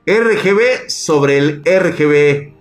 [0.06, 2.54] RGB sobre el RGB.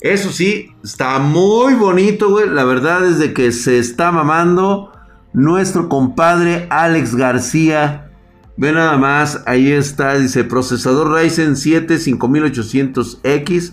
[0.00, 2.48] Eso sí, está muy bonito, güey.
[2.48, 4.92] La verdad es de que se está mamando
[5.32, 8.10] nuestro compadre Alex García
[8.60, 13.72] Ve nada más, ahí está, dice procesador Ryzen 7 5800X.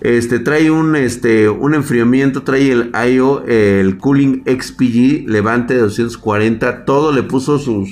[0.00, 6.86] Este trae un, este, un enfriamiento, trae el IO, el Cooling XPG, levante de 240.
[6.86, 7.90] Todo le puso sus,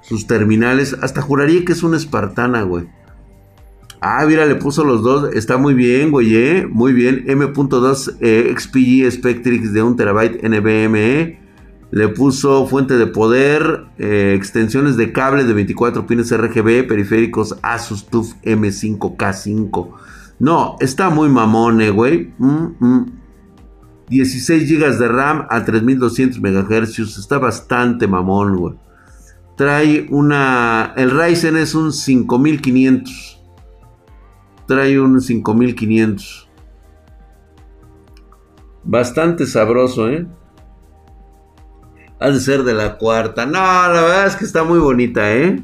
[0.00, 0.96] sus terminales.
[1.02, 2.86] Hasta juraría que es una espartana, güey.
[4.06, 5.34] Ah, mira, le puso los dos.
[5.34, 6.68] Está muy bien, güey, ¿eh?
[6.70, 7.24] Muy bien.
[7.26, 11.40] M.2 eh, XPG Spectrix de 1 terabyte NVMe.
[11.90, 18.04] Le puso fuente de poder, eh, extensiones de cable de 24 pines RGB, periféricos Asus
[18.04, 19.94] TUF M5K5.
[20.38, 22.34] No, está muy mamón, eh, güey.
[24.10, 24.80] 16 mm, mm.
[24.80, 26.98] GB de RAM a 3200 MHz.
[27.18, 28.74] Está bastante mamón, güey.
[29.56, 30.92] Trae una...
[30.94, 33.33] El Ryzen es un 5500.
[34.66, 36.48] Trae un 5500.
[38.84, 40.26] Bastante sabroso, ¿eh?
[42.20, 43.46] Ha de ser de la cuarta.
[43.46, 45.62] No, la verdad es que está muy bonita, ¿eh?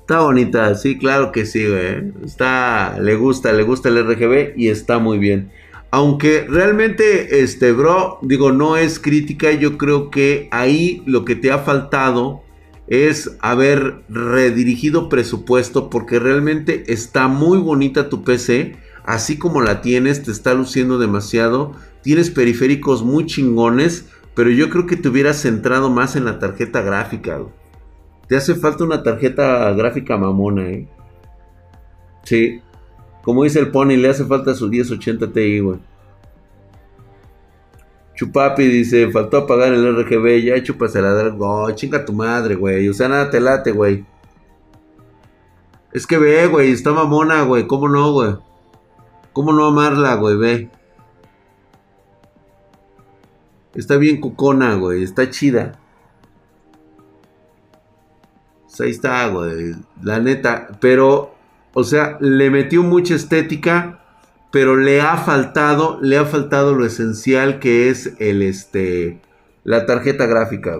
[0.00, 2.12] Está bonita, sí, claro que sí, güey.
[2.24, 5.52] Está, le gusta, le gusta el RGB y está muy bien.
[5.92, 11.52] Aunque realmente, este, bro, digo, no es crítica, yo creo que ahí lo que te
[11.52, 12.42] ha faltado
[12.90, 20.24] es haber redirigido presupuesto porque realmente está muy bonita tu PC, así como la tienes,
[20.24, 21.72] te está luciendo demasiado,
[22.02, 26.82] tienes periféricos muy chingones, pero yo creo que te hubieras centrado más en la tarjeta
[26.82, 27.40] gráfica.
[28.26, 30.88] Te hace falta una tarjeta gráfica mamona, ¿eh?
[32.24, 32.60] Sí.
[33.22, 35.78] Como dice el Pony, le hace falta su 1080 Ti, güey.
[38.20, 42.86] Chupapi dice, faltó apagar el RGB, ya chúpasela la Oh, chinga tu madre, güey.
[42.86, 44.04] O sea, nada te late, güey.
[45.90, 47.66] Es que ve, güey, está mamona, güey.
[47.66, 48.36] ¿Cómo no, güey?
[49.32, 50.36] ¿Cómo no amarla, güey?
[50.36, 50.70] Ve.
[53.74, 55.02] Está bien cucona, güey.
[55.02, 55.80] Está chida.
[58.64, 59.76] Pues ahí está, güey.
[60.02, 60.68] La neta.
[60.78, 61.34] Pero,
[61.72, 64.04] o sea, le metió mucha estética
[64.50, 69.20] pero le ha faltado, le ha faltado lo esencial que es el este
[69.64, 70.78] la tarjeta gráfica.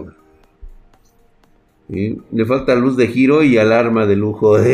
[1.89, 4.57] Le falta luz de giro y alarma de lujo.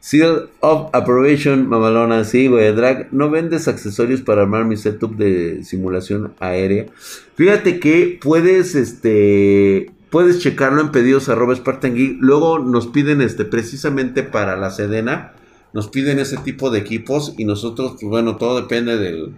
[0.00, 2.24] Seal of Approbation, mamalona.
[2.24, 2.74] Sí, güey.
[2.74, 6.84] Drag, ¿no vendes accesorios para armar mi setup de simulación aérea?
[7.34, 11.94] Fíjate que puedes, este, puedes checarlo en pedidos arroba Spartan.
[12.20, 15.32] Luego nos piden, este, precisamente para la Sedena
[15.74, 19.34] nos piden ese tipo de equipos y nosotros, pues bueno, todo depende del,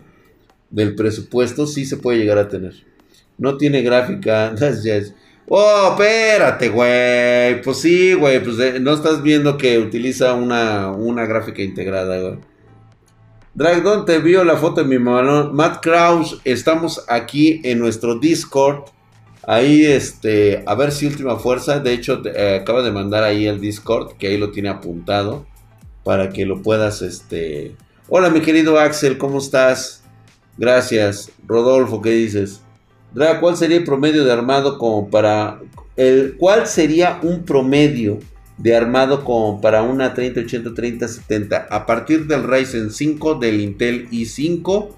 [0.68, 2.74] del presupuesto, sí se puede llegar a tener.
[3.38, 4.54] No tiene gráfica,
[5.48, 7.62] Oh, espérate, güey.
[7.62, 8.42] Pues sí, güey.
[8.42, 12.38] Pues eh, no estás viendo que utiliza una, una gráfica integrada, güey.
[13.54, 15.52] Dragdon te vio la foto de mi mano.
[15.52, 18.90] Matt Kraus, estamos aquí en nuestro Discord.
[19.46, 21.78] Ahí, este, a ver si última fuerza.
[21.78, 25.46] De hecho, eh, acaba de mandar ahí el Discord, que ahí lo tiene apuntado
[26.06, 27.74] para que lo puedas, este...
[28.08, 30.04] Hola mi querido Axel, ¿cómo estás?
[30.56, 31.32] Gracias.
[31.48, 32.60] Rodolfo, ¿qué dices?
[33.12, 35.60] Dra, ¿cuál sería el promedio de armado como para...
[35.96, 38.20] El, ¿Cuál sería un promedio
[38.56, 41.66] de armado como para una 3080, 3070?
[41.68, 44.90] A partir del Ryzen 5, del Intel i5,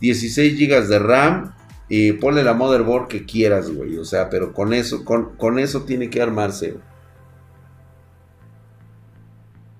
[0.00, 1.56] 16 GB de RAM,
[1.88, 3.96] y ponle la motherboard que quieras, güey.
[3.96, 6.76] O sea, pero con eso, con, con eso tiene que armarse.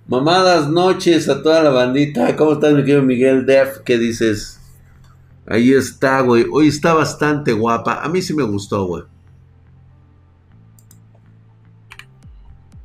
[0.09, 2.35] Mamadas noches a toda la bandita.
[2.37, 3.79] ¿Cómo estás, mi querido Miguel Def?
[3.85, 4.61] ¿Qué dices?
[5.47, 6.47] Ahí está, güey.
[6.53, 8.03] Hoy está bastante guapa.
[8.03, 9.05] A mí sí me gustó, güey.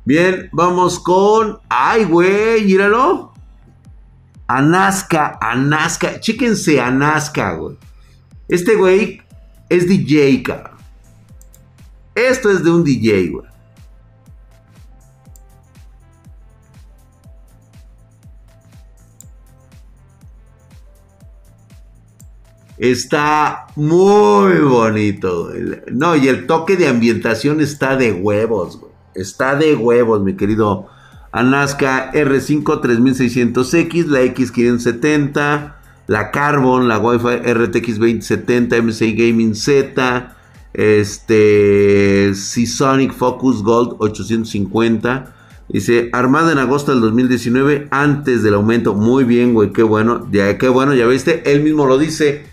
[0.04, 1.58] Bien, vamos con.
[1.68, 2.64] ¡Ay, güey!
[2.64, 3.34] Míralo.
[4.46, 6.20] Anaska, Anaska.
[6.20, 7.76] Chíquense Anaska, güey.
[8.48, 9.20] Este güey
[9.68, 10.78] es DJ, cabrón.
[12.14, 13.47] Esto es de un DJ, güey.
[22.78, 25.50] Está muy bonito.
[25.90, 28.80] No, y el toque de ambientación está de huevos.
[29.14, 30.86] Está de huevos, mi querido
[31.32, 35.74] Anaska R5 3600X, la X570,
[36.06, 40.36] la Carbon, la Wi-Fi RTX 2070, MSI Gaming Z,
[40.72, 45.34] este, Seasonic Focus Gold 850.
[45.68, 48.94] Dice, armada en agosto del 2019, antes del aumento.
[48.94, 50.28] Muy bien, güey, qué bueno.
[50.30, 51.42] Ya, qué bueno, ya viste.
[51.50, 52.47] Él mismo lo dice.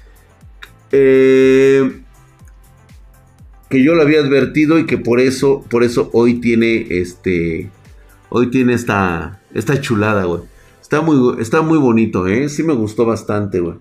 [0.92, 2.02] Eh,
[3.70, 7.70] que yo lo había advertido y que por eso, por eso hoy tiene este,
[8.30, 10.42] hoy tiene esta, esta chulada, güey.
[10.82, 12.48] Está muy, está muy bonito, ¿eh?
[12.48, 13.78] Sí me gustó bastante, güey.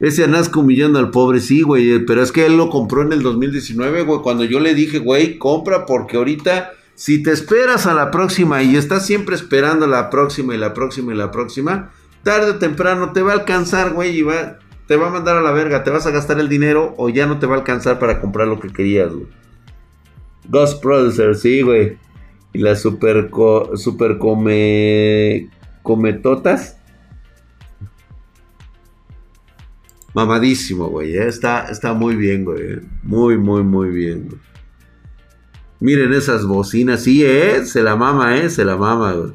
[0.00, 2.04] Ese Anasco humillando al pobre, sí, güey.
[2.06, 4.20] Pero es que él lo compró en el 2019, güey.
[4.20, 8.76] Cuando yo le dije, güey, compra porque ahorita, si te esperas a la próxima y
[8.76, 11.90] estás siempre esperando la próxima y la próxima y la próxima,
[12.22, 15.42] tarde o temprano te va a alcanzar, güey, y va, te va a mandar a
[15.42, 17.98] la verga, te vas a gastar el dinero o ya no te va a alcanzar
[17.98, 19.26] para comprar lo que querías, güey.
[20.48, 21.98] Ghost Producer, sí, güey.
[22.52, 23.30] Y las super,
[23.74, 25.48] super come,
[25.82, 26.78] cometotas.
[30.12, 31.16] Mamadísimo, güey.
[31.16, 31.26] ¿eh?
[31.26, 32.74] Está, está muy bien, güey.
[32.74, 32.80] ¿eh?
[33.02, 34.28] Muy, muy, muy bien.
[35.80, 37.02] Miren esas bocinas.
[37.02, 37.64] Sí, ¿eh?
[37.64, 38.48] Se la mama, ¿eh?
[38.48, 39.32] Se la mama, güey.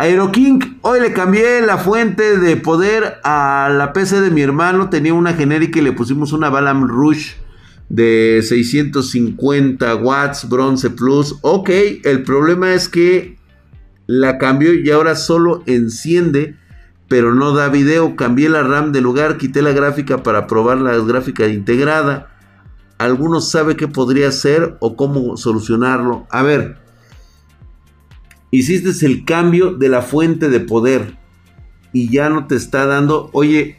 [0.00, 4.90] Aeroking, hoy le cambié la fuente de poder a la PC de mi hermano.
[4.90, 7.32] Tenía una genérica y le pusimos una Balam Rush
[7.88, 11.34] de 650 watts, bronce plus.
[11.40, 11.70] Ok,
[12.04, 13.38] el problema es que
[14.06, 16.54] la cambió y ahora solo enciende,
[17.08, 18.14] pero no da video.
[18.14, 22.30] Cambié la RAM de lugar, quité la gráfica para probar la gráfica integrada.
[22.98, 26.28] ¿Algunos sabe qué podría ser o cómo solucionarlo?
[26.30, 26.76] A ver,
[28.50, 31.16] hiciste el cambio de la fuente de poder
[31.92, 33.78] y ya no te está dando, oye,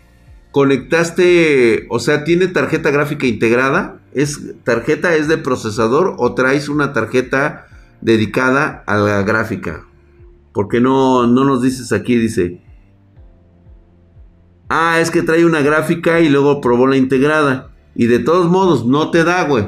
[0.51, 6.93] conectaste, o sea, tiene tarjeta gráfica integrada, es tarjeta es de procesador o traes una
[6.93, 7.67] tarjeta
[8.01, 9.86] dedicada a la gráfica.
[10.51, 12.59] Porque no no nos dices aquí dice
[14.70, 17.72] Ah, es que trae una gráfica y luego probó la integrada.
[17.95, 19.65] Y de todos modos, no te da, güey.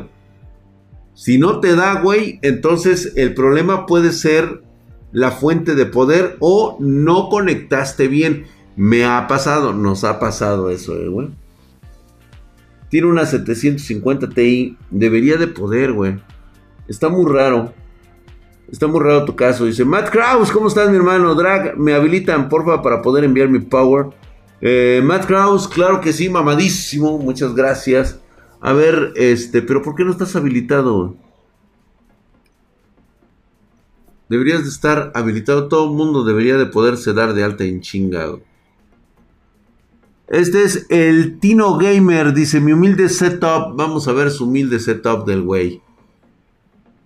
[1.16, 4.64] Si no te da, güey, entonces el problema puede ser
[5.12, 8.46] la fuente de poder o no conectaste bien.
[8.76, 11.30] Me ha pasado, nos ha pasado eso, eh, güey.
[12.90, 16.20] Tiene una 750 Ti, debería de poder, güey.
[16.88, 17.74] Está muy raro.
[18.72, 19.66] Está muy raro tu caso.
[19.66, 21.36] Dice, Matt Kraus, ¿cómo estás, mi hermano?
[21.36, 24.08] Drag, me habilitan, porfa, para poder enviar mi power.
[24.62, 27.18] Eh, Matt Kraus, claro que sí, mamadísimo.
[27.18, 28.20] Muchas gracias.
[28.62, 31.16] A ver, este, pero ¿por qué no estás habilitado?
[34.32, 35.68] Deberías de estar habilitado.
[35.68, 38.42] Todo el mundo debería de poderse dar de alta en chingado.
[40.30, 42.34] Este es el Tino Gamer.
[42.34, 43.76] Dice mi humilde setup.
[43.76, 45.82] Vamos a ver su humilde setup del güey.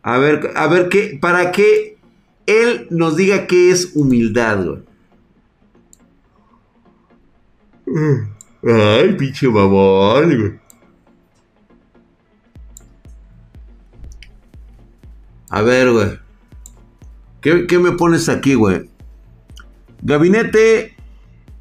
[0.03, 1.17] A ver, a ver qué.
[1.19, 1.97] Para que
[2.45, 4.83] él nos diga qué es humildad, güey.
[8.61, 10.59] Ay, pinche mamón, güey.
[15.49, 16.24] A ver, güey.
[17.45, 18.89] ¿Qué, me pones aquí, güey?
[20.01, 20.95] Gabinete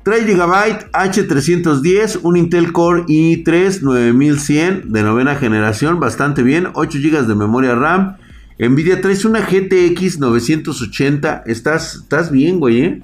[0.02, 7.26] 3 GB H310, un Intel Core i3 9100 de novena generación, bastante bien, 8 GB
[7.26, 8.16] de memoria RAM.
[8.58, 13.02] Nvidia traes una GTX 980, estás, estás bien, güey, ¿eh?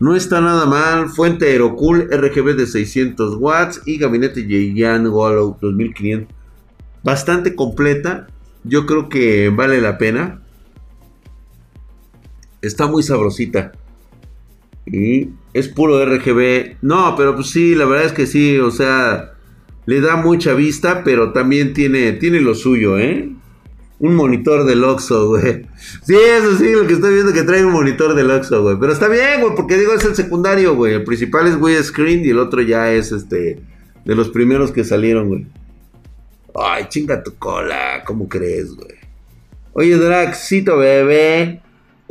[0.00, 6.34] No está nada mal, fuente Aerocool RGB de 600 watts y gabinete Yeyan Wallow 2500.
[7.04, 8.26] Bastante completa,
[8.64, 10.40] yo creo que vale la pena.
[12.64, 13.72] Está muy sabrosita.
[14.86, 16.76] Y es puro RGB.
[16.82, 19.34] No, pero pues sí, la verdad es que sí, o sea,
[19.86, 23.30] le da mucha vista, pero también tiene, tiene lo suyo, ¿eh?
[23.98, 25.66] Un monitor del Oxxo, güey.
[26.02, 28.76] Sí, eso sí, lo que estoy viendo que trae un monitor del Oxxo, güey.
[28.78, 30.94] Pero está bien, güey, porque digo, es el secundario, güey.
[30.94, 33.62] El principal es güey screen y el otro ya es este
[34.04, 35.46] de los primeros que salieron, güey.
[36.54, 38.94] Ay, chinga tu cola, ¿cómo crees, güey?
[39.72, 41.63] Oye, Draxito, bebé.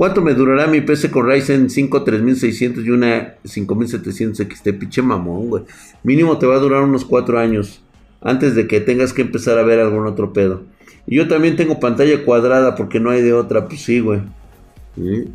[0.03, 4.71] ¿Cuánto me durará mi PC con Ryzen 5 3600 y una 5700 XT?
[4.77, 5.63] Pinche mamón, güey.
[6.03, 7.81] Mínimo te va a durar unos 4 años.
[8.19, 10.63] Antes de que tengas que empezar a ver algún otro pedo.
[11.07, 13.69] Y yo también tengo pantalla cuadrada porque no hay de otra.
[13.69, 14.19] Pues sí, güey.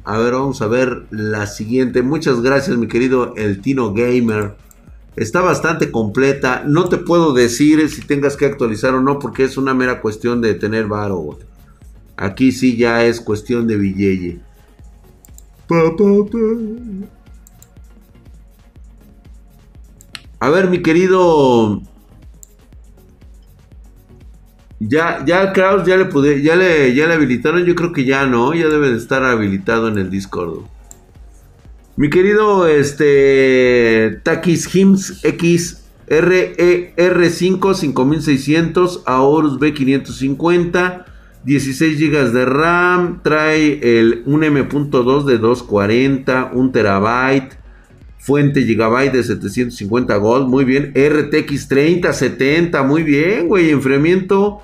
[0.04, 2.02] A ver, vamos a ver la siguiente.
[2.02, 4.52] Muchas gracias, mi querido El Tino Gamer.
[5.16, 6.62] Está bastante completa.
[6.66, 10.42] No te puedo decir si tengas que actualizar o no porque es una mera cuestión
[10.42, 11.38] de tener varo.
[12.18, 14.47] Aquí sí ya es cuestión de billete.
[20.40, 21.82] A ver, mi querido.
[24.80, 27.64] Ya, ya Kraus ya le pude, ya le, ya le habilitaron.
[27.64, 30.60] Yo creo que ya no, ya debe de estar habilitado en el Discord.
[31.96, 41.04] Mi querido este Takis Hims X RER5 5600 Aorus B550
[41.48, 47.54] 16 GB de RAM, trae el, un M.2 de 240, 1 terabyte,
[48.18, 54.60] fuente gigabyte de 750 gold, muy bien, RTX 3070, muy bien, güey, enfriamiento,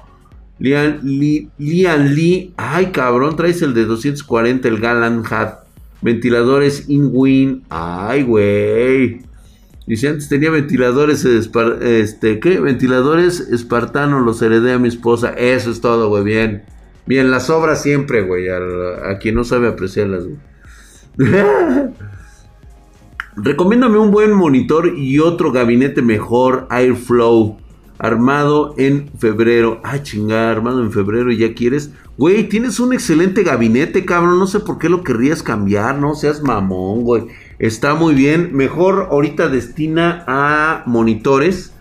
[0.59, 5.61] Lian, Lee, ay cabrón, traes el de 240, el Galant Hat,
[6.03, 9.23] ventiladores InWin, ay güey.
[9.87, 12.61] Dice, antes tenía ventiladores, este, ¿qué?
[12.61, 15.35] Ventiladores espartanos, los heredé a mi esposa.
[15.37, 16.74] Eso es todo, güey, bien.
[17.07, 20.39] Bien, las obras siempre, güey, a, quien no sabe apreciarlas, güey.
[23.37, 27.59] Recomiéndame un buen monitor y otro gabinete mejor, Airflow.
[27.99, 29.81] Armado en febrero.
[29.85, 31.93] Ah, chingada, armado en febrero y ya quieres.
[32.17, 34.39] Güey, tienes un excelente gabinete, cabrón.
[34.39, 37.27] No sé por qué lo querrías cambiar, no seas mamón, güey.
[37.59, 38.51] Está muy bien.
[38.53, 41.74] Mejor ahorita destina a monitores.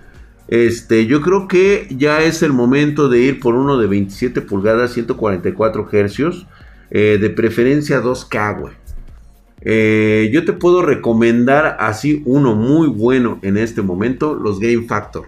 [0.48, 4.94] Este, yo creo que ya es el momento de ir por uno de 27 pulgadas,
[4.94, 6.48] 144 hercios.
[6.96, 8.74] Eh, de preferencia 2K, güey.
[9.62, 15.26] Eh, yo te puedo recomendar así uno muy bueno en este momento, los Game Factor.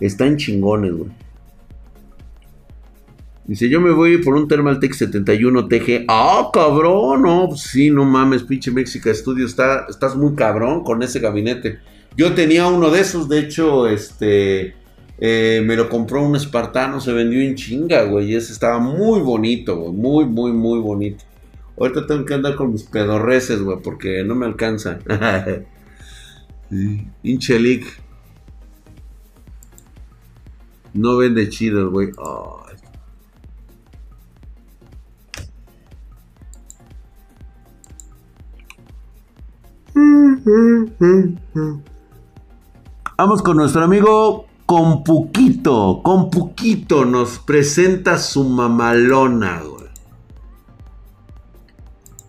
[0.00, 1.10] Están chingones, güey.
[3.44, 6.06] Dice, yo me voy por un Thermaltake 71 TG.
[6.08, 7.20] ¡Ah, cabrón!
[7.20, 9.44] No, pues sí, no mames, pinche Mexica Studio.
[9.44, 11.80] Está, estás muy cabrón con ese gabinete.
[12.16, 14.74] Yo tenía uno de esos, de hecho, este...
[15.24, 18.32] Eh, me lo compró un espartano, se vendió en chinga, güey.
[18.32, 19.92] Y ese estaba muy bonito, güey.
[19.92, 21.24] Muy, muy, muy bonito.
[21.78, 24.98] Ahorita tengo que andar con mis pedorreces, güey, porque no me alcanza.
[27.22, 27.86] Inchelik.
[30.94, 32.10] No vende chido, güey.
[43.18, 46.00] Vamos con nuestro amigo Compuquito.
[46.02, 49.82] Compuquito nos presenta su mamalona, güey.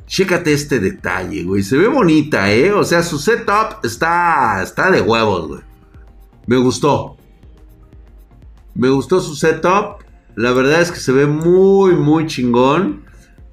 [0.07, 1.63] Chécate este detalle, güey.
[1.63, 2.73] Se ve bonita, ¿eh?
[2.73, 5.61] O sea, su setup está, está de huevos, güey.
[6.45, 7.15] Me gustó.
[8.75, 10.03] Me gustó su setup.
[10.35, 13.05] La verdad es que se ve muy, muy chingón.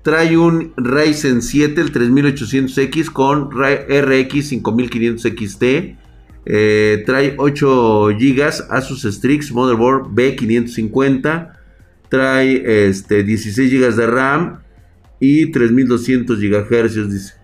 [0.03, 6.00] Trae un Ryzen 7, el 3800X con RX 5500 XT.
[7.07, 11.53] Trae 8 GB Asus Strix Motherboard B550.
[12.09, 14.61] Trae este, 16 GB de RAM
[15.21, 17.35] y 3200 GHz, dice.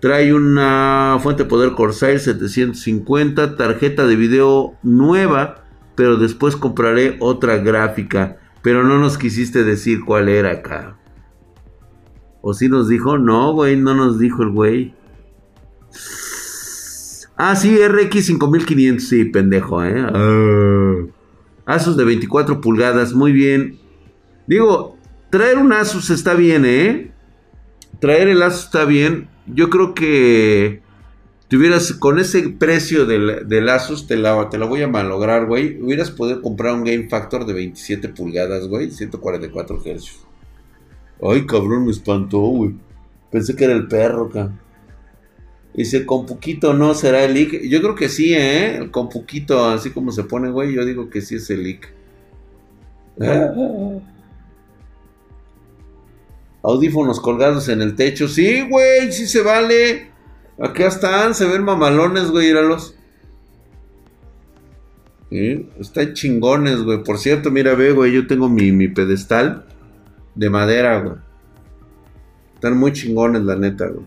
[0.00, 7.58] Trae una fuente de poder Corsair 750, tarjeta de video nueva, pero después compraré otra
[7.58, 8.38] gráfica.
[8.62, 10.96] Pero no nos quisiste decir cuál era acá.
[12.40, 13.16] ¿O si nos dijo?
[13.16, 14.94] No, güey, no nos dijo el güey.
[17.44, 19.96] Ah, sí, RX 5500, sí, pendejo, ¿eh?
[19.96, 21.74] Ah.
[21.74, 23.80] Asus de 24 pulgadas, muy bien.
[24.46, 24.96] Digo,
[25.28, 27.10] traer un Asus está bien, ¿eh?
[27.98, 29.28] Traer el Asus está bien.
[29.48, 30.82] Yo creo que
[31.48, 35.82] tuvieras con ese precio del, Asus, te la, te la voy a malograr, güey.
[35.82, 40.26] Hubieras podido comprar un Game Factor de 27 pulgadas, güey, 144 Hz.
[41.20, 42.76] Ay, cabrón, me espantó, güey.
[43.32, 44.52] Pensé que era el perro, acá.
[45.74, 47.62] Dice, con poquito no será el leak.
[47.62, 48.88] Yo creo que sí, ¿eh?
[48.90, 50.74] Con poquito, así como se pone, güey.
[50.74, 51.92] Yo digo que sí es el leak.
[56.62, 58.28] Audífonos colgados en el techo.
[58.28, 60.10] Sí, güey, sí se vale.
[60.60, 62.94] Aquí están, se ven mamalones, güey, íralos.
[65.30, 67.02] Están chingones, güey.
[67.02, 69.64] Por cierto, mira, ve, güey, yo tengo mi, mi pedestal
[70.34, 71.16] de madera, güey.
[72.56, 74.04] Están muy chingones, la neta, güey.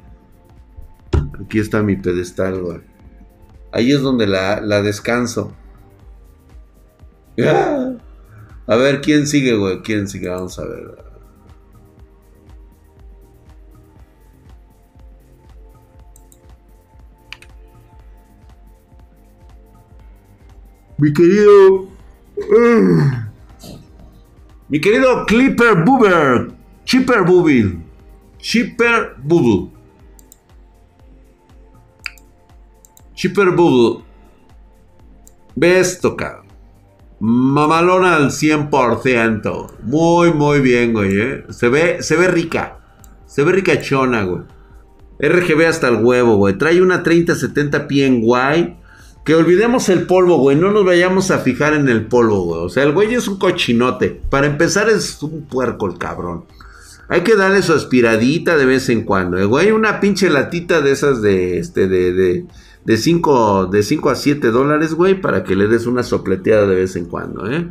[1.44, 2.80] Aquí está mi pedestal, güey.
[3.72, 5.54] Ahí es donde la, descanso.
[8.68, 9.82] A ver, ¿quién sigue, güey?
[9.82, 10.30] ¿Quién sigue?
[10.30, 11.06] Vamos a ver.
[20.98, 21.90] Mi querido...
[24.70, 26.52] Mi querido Clipper Boober.
[26.86, 27.84] Chipper Booby.
[28.38, 29.75] Chipper Bubble.
[33.26, 34.04] Chipper Bubble.
[35.56, 36.46] Ve esto, cabrón.
[37.20, 39.72] Mamalona al 100%.
[39.82, 41.44] Muy, muy bien, güey, ¿eh?
[41.50, 42.78] Se ve, se ve rica.
[43.26, 44.44] Se ve ricachona, güey.
[45.18, 46.56] RGB hasta el huevo, güey.
[46.56, 48.78] Trae una 3070 en guay.
[49.26, 50.56] Que olvidemos el polvo, güey.
[50.56, 52.62] No nos vayamos a fijar en el polvo, güey.
[52.62, 54.22] O sea, el güey es un cochinote.
[54.30, 56.46] Para empezar, es un puerco el cabrón.
[57.08, 59.40] Hay que darle su aspiradita de vez en cuando.
[59.40, 62.46] El güey, una pinche latita de esas de, este, de,
[62.86, 66.76] de 5 de cinco a 7 dólares, güey, para que le des una sopleteada de
[66.76, 67.68] vez en cuando, ¿eh?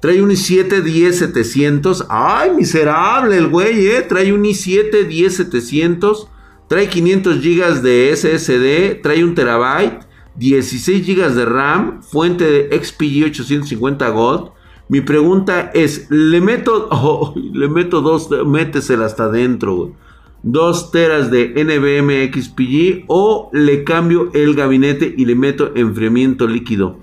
[0.00, 2.06] Trae un i7 10700.
[2.08, 4.02] ¡Ay, miserable el güey, eh!
[4.02, 6.28] Trae un i7 10700.
[6.66, 9.00] Trae 500 GB de SSD.
[9.00, 10.04] Trae un terabyte.
[10.34, 14.50] 16 GB de RAM, fuente de XPG 850 Gold.
[14.88, 19.94] Mi pregunta es, ¿le meto, oh, le meto dos, métesela hasta adentro,
[20.42, 26.98] 2 teras de NVMe XPG o le cambio el gabinete y le meto enfriamiento líquido?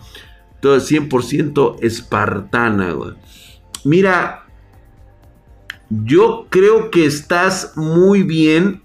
[0.61, 2.93] Todo 100% espartana,
[3.85, 4.45] Mira,
[5.89, 8.81] yo creo que estás muy bien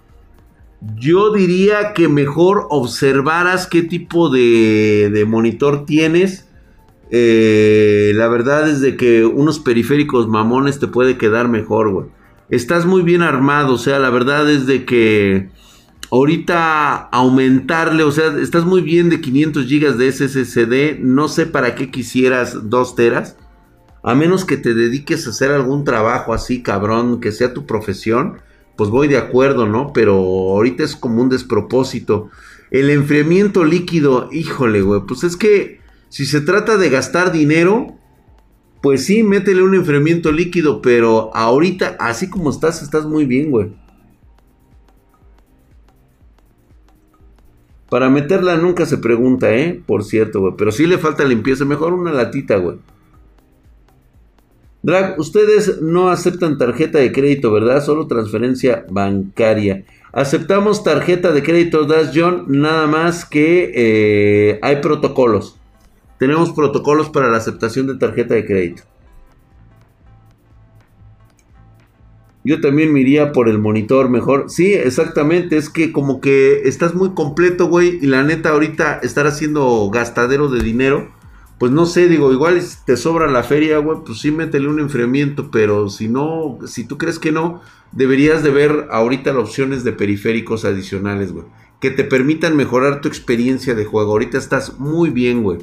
[0.96, 6.48] yo diría que mejor observaras qué tipo de, monitor tienes
[7.10, 12.06] Eh, la verdad es de que unos periféricos mamones te puede quedar mejor, güey.
[12.50, 15.48] Estás muy bien armado, o sea, la verdad es de que
[16.10, 21.74] ahorita aumentarle, o sea, estás muy bien de 500 GB de SSD, no sé para
[21.74, 23.36] qué quisieras 2 teras,
[24.02, 28.38] a menos que te dediques a hacer algún trabajo así, cabrón, que sea tu profesión,
[28.76, 29.92] pues voy de acuerdo, ¿no?
[29.94, 32.28] Pero ahorita es como un despropósito.
[32.70, 35.80] El enfriamiento líquido, híjole, güey, pues es que
[36.10, 37.96] si se trata de gastar dinero,
[38.84, 43.72] pues sí, métele un enfriamiento líquido, pero ahorita, así como estás, estás muy bien, güey.
[47.88, 49.80] Para meterla nunca se pregunta, ¿eh?
[49.86, 50.52] Por cierto, güey.
[50.58, 51.64] Pero sí le falta limpieza.
[51.64, 52.76] Mejor una latita, güey.
[54.82, 57.82] Drag, ustedes no aceptan tarjeta de crédito, ¿verdad?
[57.82, 59.86] Solo transferencia bancaria.
[60.12, 65.58] Aceptamos tarjeta de crédito Das John, nada más que eh, hay protocolos.
[66.24, 68.82] Tenemos protocolos para la aceptación de tarjeta de crédito.
[72.42, 74.46] Yo también me por el monitor mejor.
[74.48, 75.58] Sí, exactamente.
[75.58, 77.98] Es que como que estás muy completo, güey.
[78.00, 81.12] Y la neta, ahorita estar haciendo gastadero de dinero.
[81.58, 85.50] Pues no sé, digo, igual te sobra la feria, güey, pues sí métele un enfriamiento.
[85.50, 87.60] Pero si no, si tú crees que no,
[87.92, 91.44] deberías de ver ahorita las opciones de periféricos adicionales, güey.
[91.82, 94.12] Que te permitan mejorar tu experiencia de juego.
[94.12, 95.58] Ahorita estás muy bien, güey.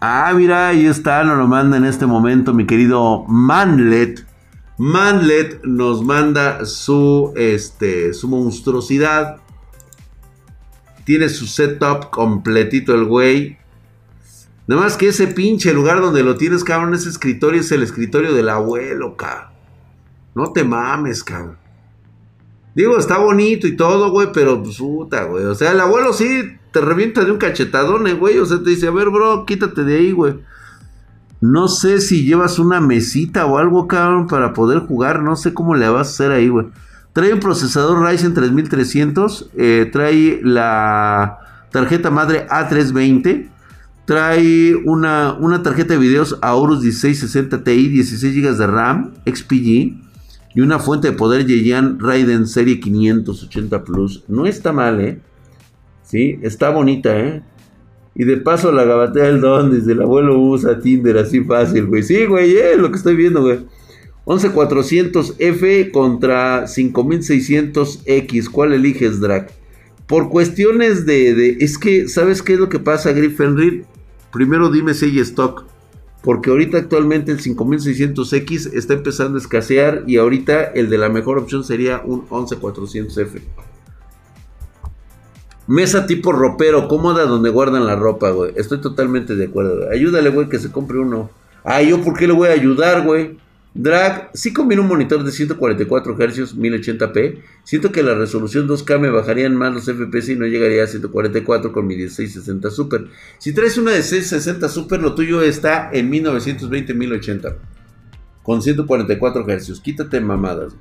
[0.00, 4.26] Ah, mira, ahí está, nos lo manda en este momento mi querido Manlet.
[4.78, 9.38] Manlet nos manda su, este, su monstruosidad.
[11.04, 13.58] Tiene su setup completito el güey.
[14.68, 18.32] Nada más que ese pinche lugar donde lo tienes, cabrón, ese escritorio es el escritorio
[18.32, 19.50] del abuelo, cabrón.
[20.34, 21.58] No te mames, cabrón.
[22.74, 25.44] Digo, está bonito y todo, güey, pero pues, puta, güey.
[25.44, 28.38] O sea, el abuelo sí te revienta de un cachetadón, güey.
[28.38, 30.34] O sea, te dice, a ver, bro, quítate de ahí, güey.
[31.40, 35.22] No sé si llevas una mesita o algo, cabrón, para poder jugar.
[35.22, 36.66] No sé cómo le vas a hacer ahí, güey.
[37.12, 39.50] Trae un procesador Ryzen 3300.
[39.56, 41.38] Eh, trae la
[41.70, 43.48] tarjeta madre A320.
[44.04, 50.00] Trae una, una tarjeta de videos Aorus 1660 Ti, 16 GB de RAM, XPG.
[50.54, 54.24] Y una fuente de poder Yeyan Raiden Serie 580 Plus.
[54.28, 55.20] No está mal, ¿eh?
[56.12, 57.42] Sí, está bonita, ¿eh?
[58.14, 62.02] Y de paso la gabatea el don, desde el abuelo usa Tinder así fácil, güey.
[62.02, 63.60] Sí, güey, es lo que estoy viendo, güey.
[64.26, 68.50] 11400F contra 5600X.
[68.50, 69.52] ¿Cuál eliges, Drac?
[70.06, 73.86] Por cuestiones de, Es que, ¿sabes qué es lo que pasa, Griff Fenrir?
[74.34, 75.64] Primero dime si hay stock.
[76.22, 80.04] Porque ahorita actualmente el 5600X está empezando a escasear.
[80.06, 83.40] Y ahorita el de la mejor opción sería un 11400F.
[85.66, 88.52] Mesa tipo ropero, cómoda donde guardan la ropa, güey.
[88.56, 89.88] Estoy totalmente de acuerdo.
[89.90, 91.30] Ayúdale, güey, que se compre uno.
[91.64, 93.38] Ah, ¿yo por qué le voy a ayudar, güey?
[93.74, 97.38] Drag, sí combina un monitor de 144 Hz 1080p.
[97.64, 101.72] Siento que la resolución 2K me bajarían más los FPS y no llegaría a 144
[101.72, 103.06] con mi 1660 Super.
[103.38, 107.56] Si traes una de 660 Super, lo tuyo está en 1920 1080
[108.42, 109.80] con 144 Hz.
[109.80, 110.74] Quítate mamadas.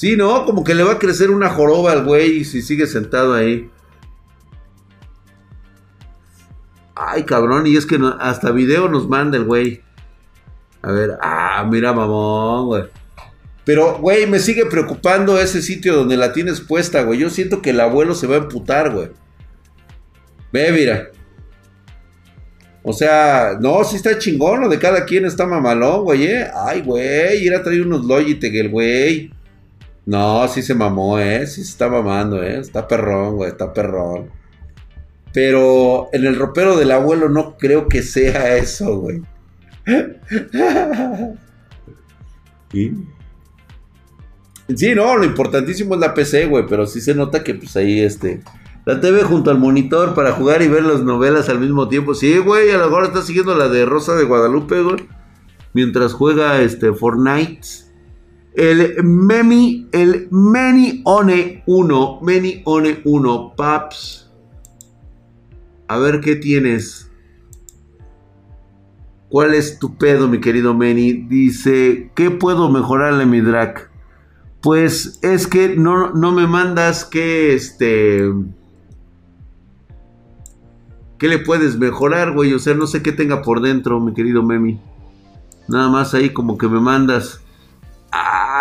[0.00, 3.34] Sí, no, como que le va a crecer una joroba al güey si sigue sentado
[3.34, 3.70] ahí.
[6.94, 9.82] Ay, cabrón, y es que hasta video nos manda el güey.
[10.80, 12.84] A ver, ah, mira, mamón, güey.
[13.66, 17.18] Pero, güey, me sigue preocupando ese sitio donde la tienes puesta, güey.
[17.18, 19.10] Yo siento que el abuelo se va a emputar, güey.
[20.50, 21.10] Ve, mira.
[22.82, 26.50] O sea, no, sí está chingón, lo de cada quien está mamalón, güey, eh.
[26.54, 29.39] Ay, güey, ir a traer unos Logitech, el güey.
[30.06, 31.46] No, sí se mamó, ¿eh?
[31.46, 32.58] Sí se está mamando, ¿eh?
[32.58, 34.30] Está perrón, güey, está perrón.
[35.32, 39.22] Pero en el ropero del abuelo no creo que sea eso, güey.
[42.72, 42.94] ¿Sí?
[44.76, 48.00] Sí, no, lo importantísimo es la PC, güey, pero sí se nota que pues ahí
[48.00, 48.42] este...
[48.86, 52.14] La TV junto al monitor para jugar y ver las novelas al mismo tiempo.
[52.14, 55.06] Sí, güey, a lo mejor está siguiendo la de Rosa de Guadalupe, güey.
[55.74, 57.68] Mientras juega este Fortnite.
[58.54, 64.30] El Memi, el Many One 1, Many One 1, Paps.
[65.86, 67.10] A ver qué tienes.
[69.28, 71.12] ¿Cuál es tu pedo, mi querido Meni?
[71.12, 73.88] Dice, ¿qué puedo mejorarle mi drag?
[74.60, 78.24] Pues es que no, no me mandas que este...
[81.18, 82.52] ¿Qué le puedes mejorar, güey?
[82.54, 84.80] O sea, no sé qué tenga por dentro, mi querido Memi.
[85.68, 87.40] Nada más ahí como que me mandas.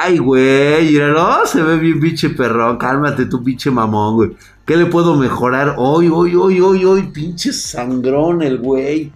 [0.02, 2.78] Ay, güey, míralo, se ve bien pinche perrón.
[2.78, 4.38] Cálmate tu pinche mamón, güey.
[4.66, 5.76] ¿Qué le puedo mejorar?
[5.78, 9.12] Hoy, hoy, hoy, hoy, hoy, pinche sangrón el güey.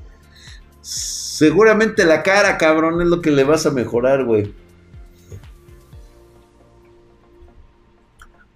[0.81, 4.53] Seguramente la cara, cabrón, es lo que le vas a mejorar, güey.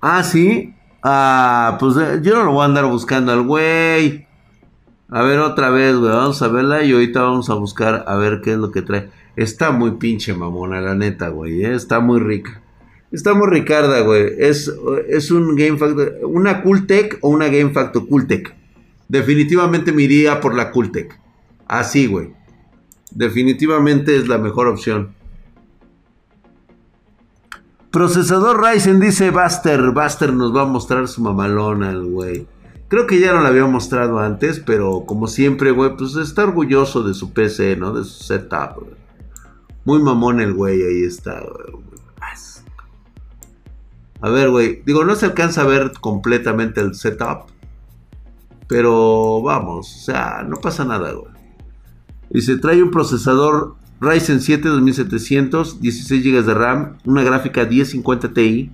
[0.02, 0.76] Ah, sí.
[1.04, 4.28] Ah, pues eh, yo no lo voy a andar buscando al güey.
[5.10, 6.12] A ver otra vez, güey.
[6.12, 9.10] Vamos a verla y ahorita vamos a buscar a ver qué es lo que trae.
[9.38, 11.64] Está muy pinche mamona, la neta, güey.
[11.64, 11.76] ¿eh?
[11.76, 12.60] Está muy rica.
[13.12, 14.34] Está muy ricarda, güey.
[14.40, 14.74] Es,
[15.08, 16.18] es un Game Factor.
[16.24, 18.56] ¿Una Cooltech o una Game Factor Cooltech?
[19.08, 21.20] Definitivamente me iría por la Cooltech.
[21.68, 22.34] Así, güey.
[23.12, 25.16] Definitivamente es la mejor opción.
[27.92, 29.92] Procesador Ryzen dice Buster.
[29.92, 32.48] Buster nos va a mostrar su mamalona, güey.
[32.88, 37.04] Creo que ya no la había mostrado antes, pero como siempre, güey, pues está orgulloso
[37.04, 37.94] de su PC, ¿no?
[37.94, 38.97] De su setup,
[39.88, 41.42] Muy mamón el güey, ahí está.
[44.20, 44.84] A ver, güey.
[44.86, 47.46] Digo, no se alcanza a ver completamente el setup.
[48.68, 52.42] Pero vamos, o sea, no pasa nada, güey.
[52.42, 58.70] Se trae un procesador Ryzen 7 2700, 16 GB de RAM, una gráfica 1050 Ti,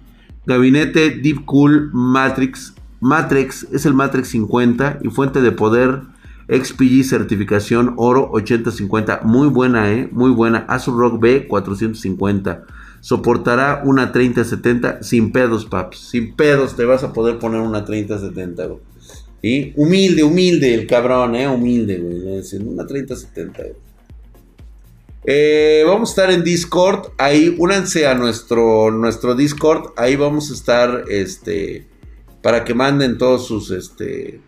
[0.48, 6.02] gabinete Deep Cool Matrix Matrix es el Matrix 50 y fuente de poder
[6.48, 9.22] XPG certificación oro 8050.
[9.24, 10.10] Muy buena, eh.
[10.12, 10.66] Muy buena.
[10.70, 12.66] Asus Rock B 450.
[13.02, 15.98] Soportará una 3070 sin pedos, paps.
[16.00, 18.68] Sin pedos te vas a poder poner una 3070,
[19.42, 21.48] Y humilde, humilde el cabrón, eh.
[21.48, 22.42] Humilde, güey.
[22.66, 23.64] Una 3070,
[25.26, 27.12] eh, vamos a estar en Discord.
[27.18, 29.92] Ahí, únanse a nuestro, nuestro Discord.
[29.96, 31.88] Ahí vamos a estar, este
[32.44, 34.42] para que manden todos sus este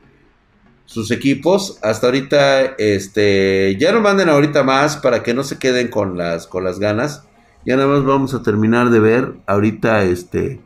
[0.86, 1.80] sus equipos.
[1.82, 6.48] Hasta ahorita este ya no manden ahorita más para que no se queden con las
[6.48, 7.24] con las ganas.
[7.66, 10.62] Ya nada más vamos a terminar de ver ahorita este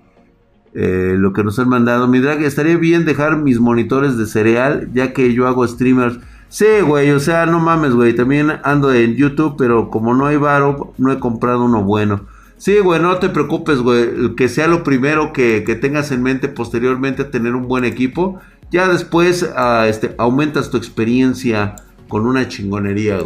[0.73, 2.07] eh, lo que nos han mandado.
[2.07, 6.19] Mi drag, estaría bien dejar mis monitores de cereal, ya que yo hago streamers.
[6.49, 8.15] Sí, güey, o sea, no mames, güey.
[8.15, 12.21] También ando en YouTube, pero como no hay varo, no he comprado uno bueno.
[12.57, 14.35] Sí, güey, no te preocupes, güey.
[14.35, 18.39] Que sea lo primero que, tengas en mente posteriormente tener un buen equipo.
[18.71, 21.75] Ya después ah, este, aumentas tu experiencia
[22.07, 23.19] con una chingonería.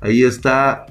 [0.00, 0.86] Ahí está.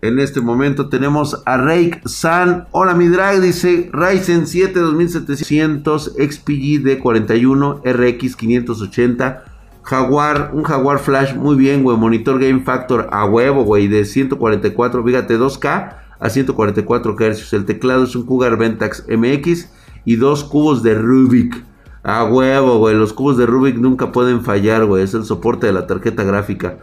[0.00, 2.68] En este momento tenemos a Rake San.
[2.70, 9.44] Hola, mi drag, dice Ryzen 7 2700 XPG D41 RX 580
[9.88, 11.96] Jaguar, un Jaguar Flash muy bien, güey.
[11.96, 13.88] Monitor Game Factor a huevo, güey.
[13.88, 17.52] De 144, fíjate, 2K a 144 Hz.
[17.54, 19.70] El teclado es un Cougar Ventax MX
[20.04, 21.64] y dos cubos de Rubik.
[22.02, 22.94] A huevo, güey.
[22.94, 25.04] Los cubos de Rubik nunca pueden fallar, güey.
[25.04, 26.78] Es el soporte de la tarjeta gráfica.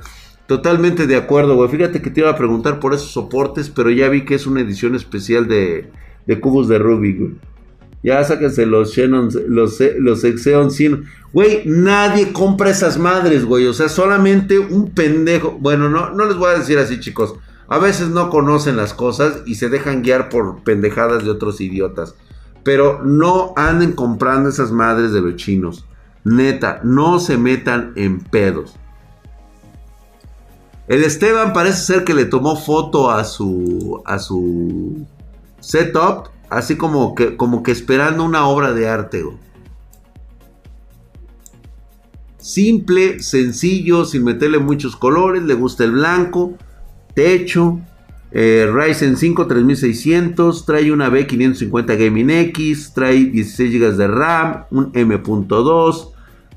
[0.48, 1.70] Totalmente de acuerdo, güey.
[1.70, 4.62] Fíjate que te iba a preguntar por esos soportes, pero ya vi que es una
[4.62, 5.90] edición especial de,
[6.28, 7.36] de cubos de Rubik, güey.
[8.06, 10.70] Ya sáquense los Xenon, los, los Exeon
[11.34, 13.66] Güey, nadie compra esas madres, güey.
[13.66, 15.58] O sea, solamente un pendejo.
[15.60, 17.34] Bueno, no, no les voy a decir así, chicos.
[17.68, 22.14] A veces no conocen las cosas y se dejan guiar por pendejadas de otros idiotas.
[22.66, 25.86] Pero no anden comprando esas madres de los chinos.
[26.26, 28.76] Neta, no se metan en pedos.
[30.90, 35.06] El Esteban parece ser que le tomó foto a su a su
[35.62, 39.26] setup Así como que, como que esperando una obra de arte.
[42.38, 45.44] Simple, sencillo, sin meterle muchos colores.
[45.44, 46.54] Le gusta el blanco.
[47.16, 47.80] Techo.
[48.32, 50.66] Eh, Ryzen 5 3600.
[50.66, 52.94] Trae una B550 Gaming X.
[52.94, 54.66] Trae 16 GB de RAM.
[54.72, 56.12] Un M.2.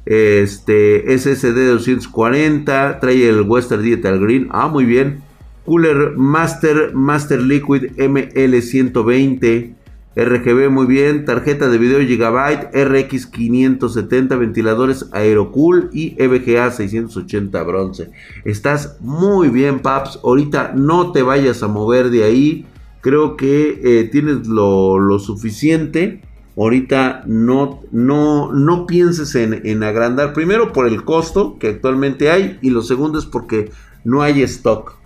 [0.04, 3.00] Este SSD 240.
[3.00, 4.48] Trae el Western Digital Green.
[4.50, 5.22] Ah, muy bien.
[5.64, 9.74] Cooler Master, Master Liquid ML120.
[10.18, 18.10] RGB muy bien, tarjeta de video Gigabyte, RX 570, ventiladores Aerocool y EVGA 680 bronce.
[18.44, 20.18] Estás muy bien, Paps.
[20.24, 22.66] Ahorita no te vayas a mover de ahí.
[23.00, 26.20] Creo que eh, tienes lo, suficiente.
[26.56, 30.32] Ahorita no, no, no pienses en, en agrandar.
[30.32, 32.58] Primero por el costo que actualmente hay.
[32.60, 33.70] Y lo segundo es porque
[34.02, 34.97] no hay stock.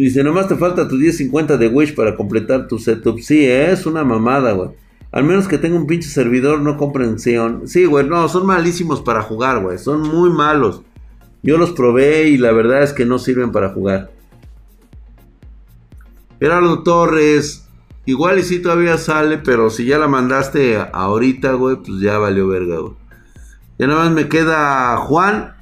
[0.00, 3.20] Dice, nomás te falta tu 1050 de Wish para completar tu setup.
[3.20, 4.70] Sí, es una mamada, güey.
[5.12, 7.68] Al menos que tenga un pinche servidor, no compren Xeon.
[7.68, 9.76] Sí, güey, no, son malísimos para jugar, güey.
[9.76, 10.80] Son muy malos.
[11.42, 14.10] Yo los probé y la verdad es que no sirven para jugar.
[16.38, 17.68] Gerardo Torres.
[18.06, 22.48] Igual y si todavía sale, pero si ya la mandaste ahorita, güey, pues ya valió
[22.48, 22.94] verga, güey.
[23.78, 25.52] Ya nada más me queda Juan,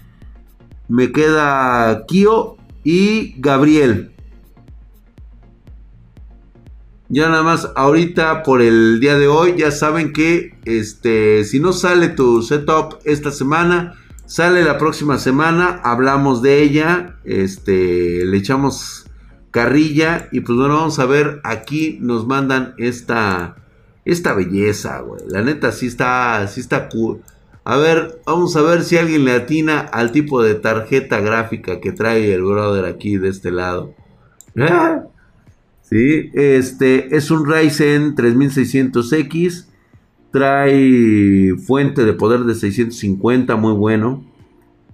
[0.87, 4.13] me queda Kio y Gabriel.
[7.11, 11.73] Ya nada más, ahorita por el día de hoy, ya saben que este, si no
[11.73, 13.95] sale tu setup esta semana,
[14.27, 19.07] sale la próxima semana, hablamos de ella, este, le echamos
[19.51, 23.57] carrilla y pues bueno, vamos a ver, aquí nos mandan esta,
[24.05, 25.23] esta belleza, güey.
[25.29, 27.23] La neta sí está, sí está cool.
[27.65, 31.93] A ver, vamos a ver si alguien le atina al tipo de tarjeta gráfica que
[31.93, 33.95] trae el brother aquí de este lado.
[34.57, 34.69] ¿Eh?
[35.89, 39.69] Sí, este es un Ryzen 3600X.
[40.31, 44.23] Trae fuente de poder de 650, muy bueno.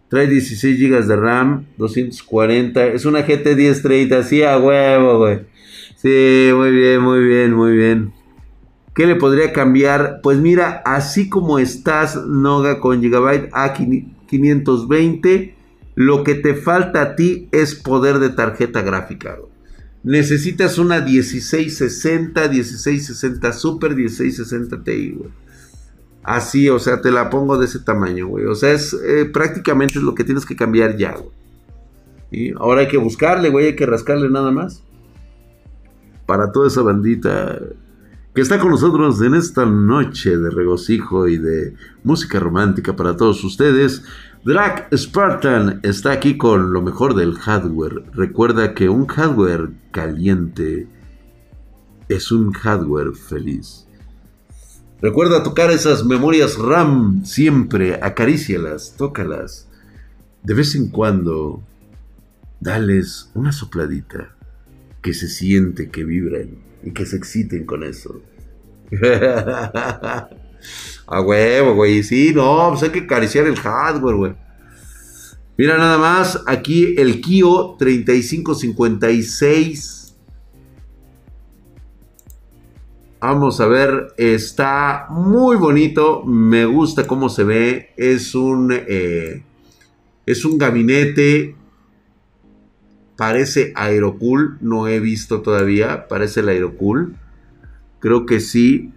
[0.09, 2.87] Trae 16 GB de RAM, 240.
[2.87, 5.41] Es una GT 1030, sí, a huevo, güey.
[5.97, 8.13] Sí, muy bien, muy bien, muy bien.
[8.95, 10.21] ¿Qué le podría cambiar?
[10.23, 15.55] Pues mira, así como estás, Noga, con Gigabyte A520,
[15.97, 19.37] lo que te falta a ti es poder de tarjeta gráfica,
[20.05, 25.31] necesitas una 1660, 1660 Super, 1660 Ti, güey.
[26.23, 28.47] Así, o sea, te la pongo de ese tamaño, güey.
[28.47, 31.31] O sea, es eh, prácticamente lo que tienes que cambiar ya, güey.
[32.31, 34.83] Y ahora hay que buscarle, güey, hay que rascarle nada más.
[36.27, 37.61] Para toda esa bandita
[38.35, 43.45] que está con nosotros en esta noche de regocijo y de música romántica para todos
[43.45, 44.03] ustedes.
[44.45, 48.05] Drag Spartan está aquí con lo mejor del hardware.
[48.13, 50.87] Recuerda que un hardware caliente
[52.11, 53.87] es un hardware feliz.
[55.01, 59.67] Recuerda tocar esas memorias RAM siempre, acarícialas, tócalas.
[60.43, 61.63] De vez en cuando,
[62.61, 64.37] dales una sopladita,
[65.01, 68.21] que se siente, que vibren y que se exciten con eso.
[71.07, 72.03] A huevo, güey.
[72.03, 74.35] Sí, no, pues hay que acariciar el hardware, güey.
[75.57, 80.17] Mira nada más, aquí el Kio 3556.
[83.21, 87.93] Vamos a ver, está muy bonito, me gusta cómo se ve.
[87.97, 89.45] Es un, eh,
[90.27, 91.55] es un gabinete,
[93.17, 97.17] parece Aerocool, no he visto todavía, parece el Aerocool.
[98.01, 98.93] Creo que sí,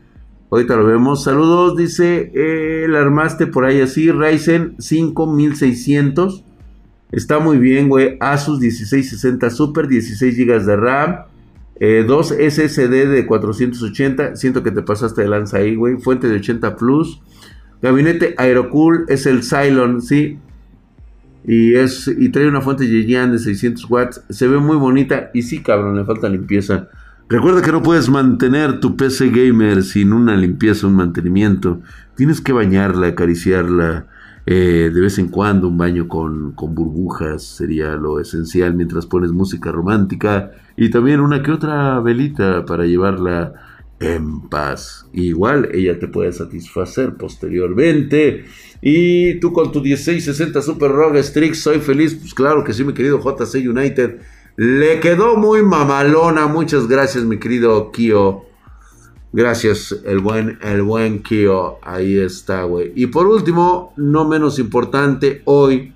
[0.50, 1.24] Ahorita lo vemos.
[1.24, 2.32] Saludos, dice.
[2.34, 4.12] el armaste por ahí así.
[4.12, 6.44] Ryzen 5600.
[7.12, 8.18] Está muy bien, güey.
[8.20, 11.16] Asus 1660 Super, 16 GB de RAM.
[11.80, 14.36] 2 eh, SSD de 480.
[14.36, 15.98] Siento que te pasaste de lanza ahí, güey.
[15.98, 17.22] Fuente de 80 Plus.
[17.82, 20.40] Gabinete Aerocool es el Cylon, sí.
[21.46, 24.24] Y, es, y trae una fuente Yeyan de 600 watts.
[24.30, 25.30] Se ve muy bonita.
[25.34, 26.90] Y sí, cabrón, le falta limpieza.
[27.30, 31.82] Recuerda que no puedes mantener tu PC gamer sin una limpieza, un mantenimiento.
[32.16, 34.08] Tienes que bañarla, acariciarla.
[34.46, 39.34] Eh, de vez en cuando un baño con, con, burbujas sería lo esencial mientras pones
[39.34, 43.56] música romántica y también una que otra velita para llevarla
[44.00, 45.06] en paz.
[45.12, 48.46] Igual ella te puede satisfacer posteriormente.
[48.82, 52.16] Y tú con tu 1660 Super ROG Strix, soy feliz.
[52.16, 54.22] Pues claro que sí, mi querido JC United.
[54.58, 56.48] Le quedó muy mamalona.
[56.48, 58.44] Muchas gracias, mi querido Kio.
[59.32, 61.78] Gracias, el buen, el buen Kio.
[61.84, 62.92] Ahí está, güey.
[62.96, 65.94] Y por último, no menos importante, hoy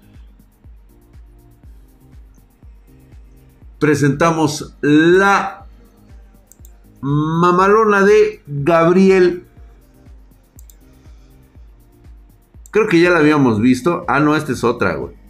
[3.79, 5.65] presentamos la
[7.01, 9.43] mamalona de Gabriel.
[12.69, 14.05] Creo que ya la habíamos visto.
[14.07, 15.20] Ah, no, esta es otra, güey.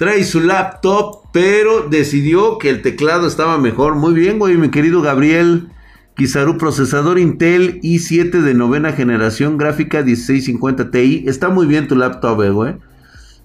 [0.00, 3.96] Trae su laptop, pero decidió que el teclado estaba mejor.
[3.96, 5.68] Muy bien, güey, mi querido Gabriel.
[6.16, 11.24] Kizaru, procesador Intel i7 de novena generación, gráfica 1650 Ti.
[11.26, 12.76] Está muy bien tu laptop, eh, güey.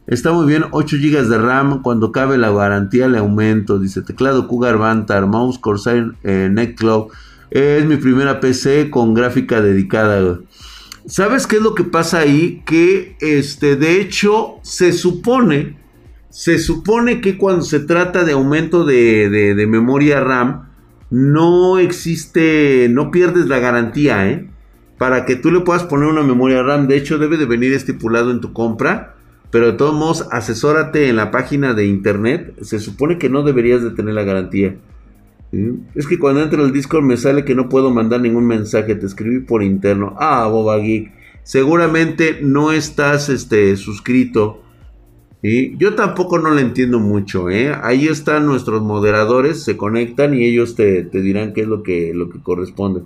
[0.07, 1.81] Está muy bien, 8 GB de RAM.
[1.81, 3.77] Cuando cabe la garantía le aumento.
[3.77, 6.49] Dice teclado Cougar Bantar, mouse Corsair eh.
[7.51, 10.37] Es mi primera PC con gráfica dedicada, güey.
[11.05, 12.63] ¿Sabes qué es lo que pasa ahí?
[12.65, 15.83] Que este, de hecho, se supone
[16.35, 20.67] se supone que cuando se trata de aumento de, memoria RAM,
[21.09, 24.49] no existe, no pierdes la garantía, ¿eh?
[24.97, 28.31] Para que tú le puedas poner una memoria RAM, de hecho debe de venir estipulado
[28.31, 29.15] en tu compra,
[29.49, 33.81] pero de todos modos asesórate en la página de internet, se supone que no deberías
[33.81, 34.75] de tener la garantía.
[35.95, 39.05] Es que cuando entro al Discord me sale que no puedo mandar ningún mensaje, te
[39.05, 40.17] escribí por interno.
[40.19, 41.13] Ah, Boba Geek,
[41.43, 44.64] seguramente no estás este, suscrito
[45.77, 47.75] yo tampoco no le entiendo mucho, ¿eh?
[47.83, 52.29] Ahí están nuestros moderadores, se conectan y ellos te, dirán qué es lo que, lo
[52.29, 53.03] que corresponde.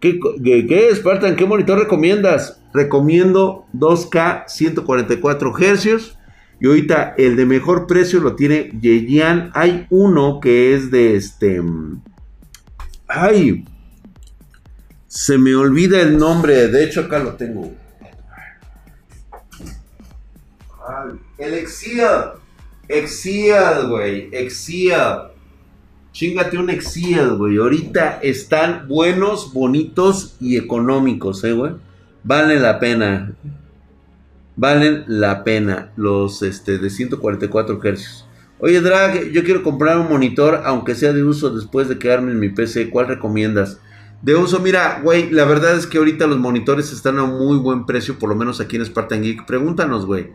[0.00, 1.36] ¿Qué, qué, Spartan?
[1.36, 2.60] ¿Qué monitor recomiendas?
[2.72, 6.18] Recomiendo 2K 144 Hz.
[6.60, 9.50] Y ahorita el de mejor precio lo tiene Yeyan.
[9.54, 11.62] Hay uno que es de este.
[13.06, 13.64] Ay.
[15.06, 16.68] Se me olvida el nombre.
[16.68, 17.72] De hecho, acá lo tengo.
[21.44, 22.34] El Exial.
[22.88, 24.28] Exial, güey.
[24.32, 25.32] Exial.
[26.12, 27.58] Chingate un Exial, güey.
[27.58, 31.72] Ahorita están buenos, bonitos y económicos, eh, güey.
[32.22, 33.34] Vale la pena
[34.56, 38.26] valen la pena los este, de 144 Hz.
[38.60, 42.40] Oye, Drag, yo quiero comprar un monitor, aunque sea de uso después de quedarme en
[42.40, 42.88] mi PC.
[42.88, 43.80] ¿Cuál recomiendas?
[44.22, 47.84] De uso, mira, güey, la verdad es que ahorita los monitores están a muy buen
[47.84, 49.44] precio, por lo menos aquí en Spartan Geek.
[49.44, 50.32] Pregúntanos, güey.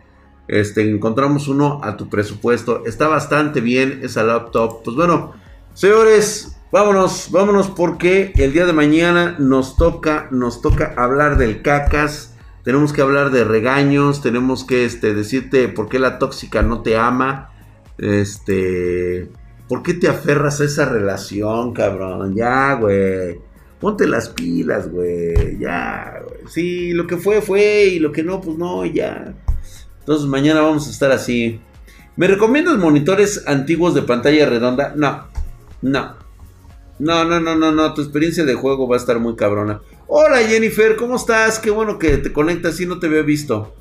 [0.50, 2.84] Este, encontramos uno a tu presupuesto.
[2.86, 4.84] Está bastante bien esa laptop.
[4.84, 5.34] Pues bueno,
[5.74, 12.34] señores, vámonos, vámonos porque el día de mañana nos toca, nos toca hablar del cacas
[12.64, 16.98] tenemos que hablar de regaños, tenemos que este, decirte por qué la tóxica no te
[16.98, 17.50] ama,
[17.98, 19.30] este,
[19.68, 23.40] por qué te aferras a esa relación, cabrón, ya, güey.
[23.80, 25.58] Ponte las pilas, güey.
[25.58, 26.42] Ya, güey.
[26.48, 27.86] Sí, lo que fue, fue.
[27.86, 29.34] Y lo que no, pues no, ya.
[30.10, 31.60] Entonces mañana vamos a estar así.
[32.16, 34.92] ¿Me recomiendas monitores antiguos de pantalla redonda?
[34.96, 35.28] No.
[35.84, 36.16] No.
[36.98, 37.94] No, no, no, no, no.
[37.94, 39.82] Tu experiencia de juego va a estar muy cabrona.
[40.08, 41.60] Hola Jennifer, ¿cómo estás?
[41.60, 43.76] Qué bueno que te conectas y no te había visto.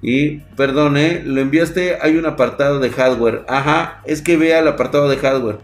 [0.00, 1.22] Y, perdón, ¿eh?
[1.26, 3.44] Lo enviaste, hay un apartado de hardware.
[3.46, 5.58] Ajá, es que vea el apartado de hardware.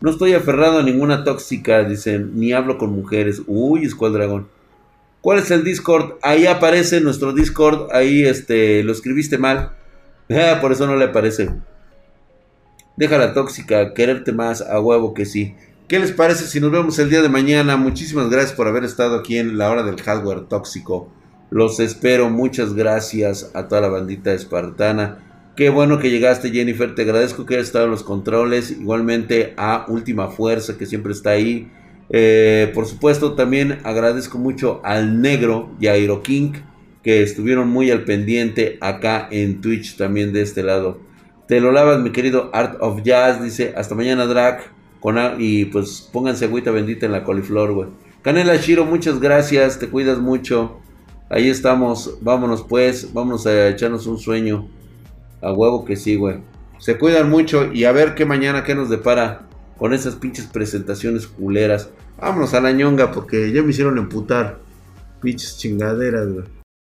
[0.00, 3.42] No estoy aferrado a ninguna tóxica, dicen, ni hablo con mujeres.
[3.48, 4.46] Uy, Squad Dragon.
[5.22, 6.16] ¿Cuál es el Discord?
[6.20, 9.72] Ahí aparece nuestro Discord, ahí este, lo escribiste mal.
[10.34, 11.50] Ah, por eso no le aparece.
[12.96, 15.54] Deja la tóxica, quererte más, a huevo que sí.
[15.88, 17.76] ¿Qué les parece si nos vemos el día de mañana?
[17.76, 21.12] Muchísimas gracias por haber estado aquí en la hora del hardware tóxico.
[21.50, 22.30] Los espero.
[22.30, 25.50] Muchas gracias a toda la bandita espartana.
[25.54, 26.94] Qué bueno que llegaste, Jennifer.
[26.94, 28.70] Te agradezco que hayas estado en los controles.
[28.70, 31.70] Igualmente a Última Fuerza, que siempre está ahí.
[32.12, 36.52] Eh, por supuesto, también agradezco mucho al Negro y a Hero King,
[37.02, 41.00] que estuvieron muy al pendiente acá en Twitch también de este lado.
[41.48, 43.42] Te lo lavas, mi querido Art of Jazz.
[43.42, 44.70] Dice, hasta mañana, Drac
[45.38, 47.88] y pues pónganse agüita bendita en la coliflor, güey.
[48.22, 50.78] Canela Shiro, muchas gracias, te cuidas mucho.
[51.28, 54.68] Ahí estamos, vámonos pues, vamos a echarnos un sueño.
[55.40, 56.36] A huevo que sí, güey.
[56.78, 61.26] Se cuidan mucho y a ver qué mañana, qué nos depara con esas pinches presentaciones
[61.26, 61.90] culeras.
[62.22, 64.60] Vámonos a la ñonga porque ya me hicieron emputar.
[65.20, 66.61] Pinches chingaderas, güey.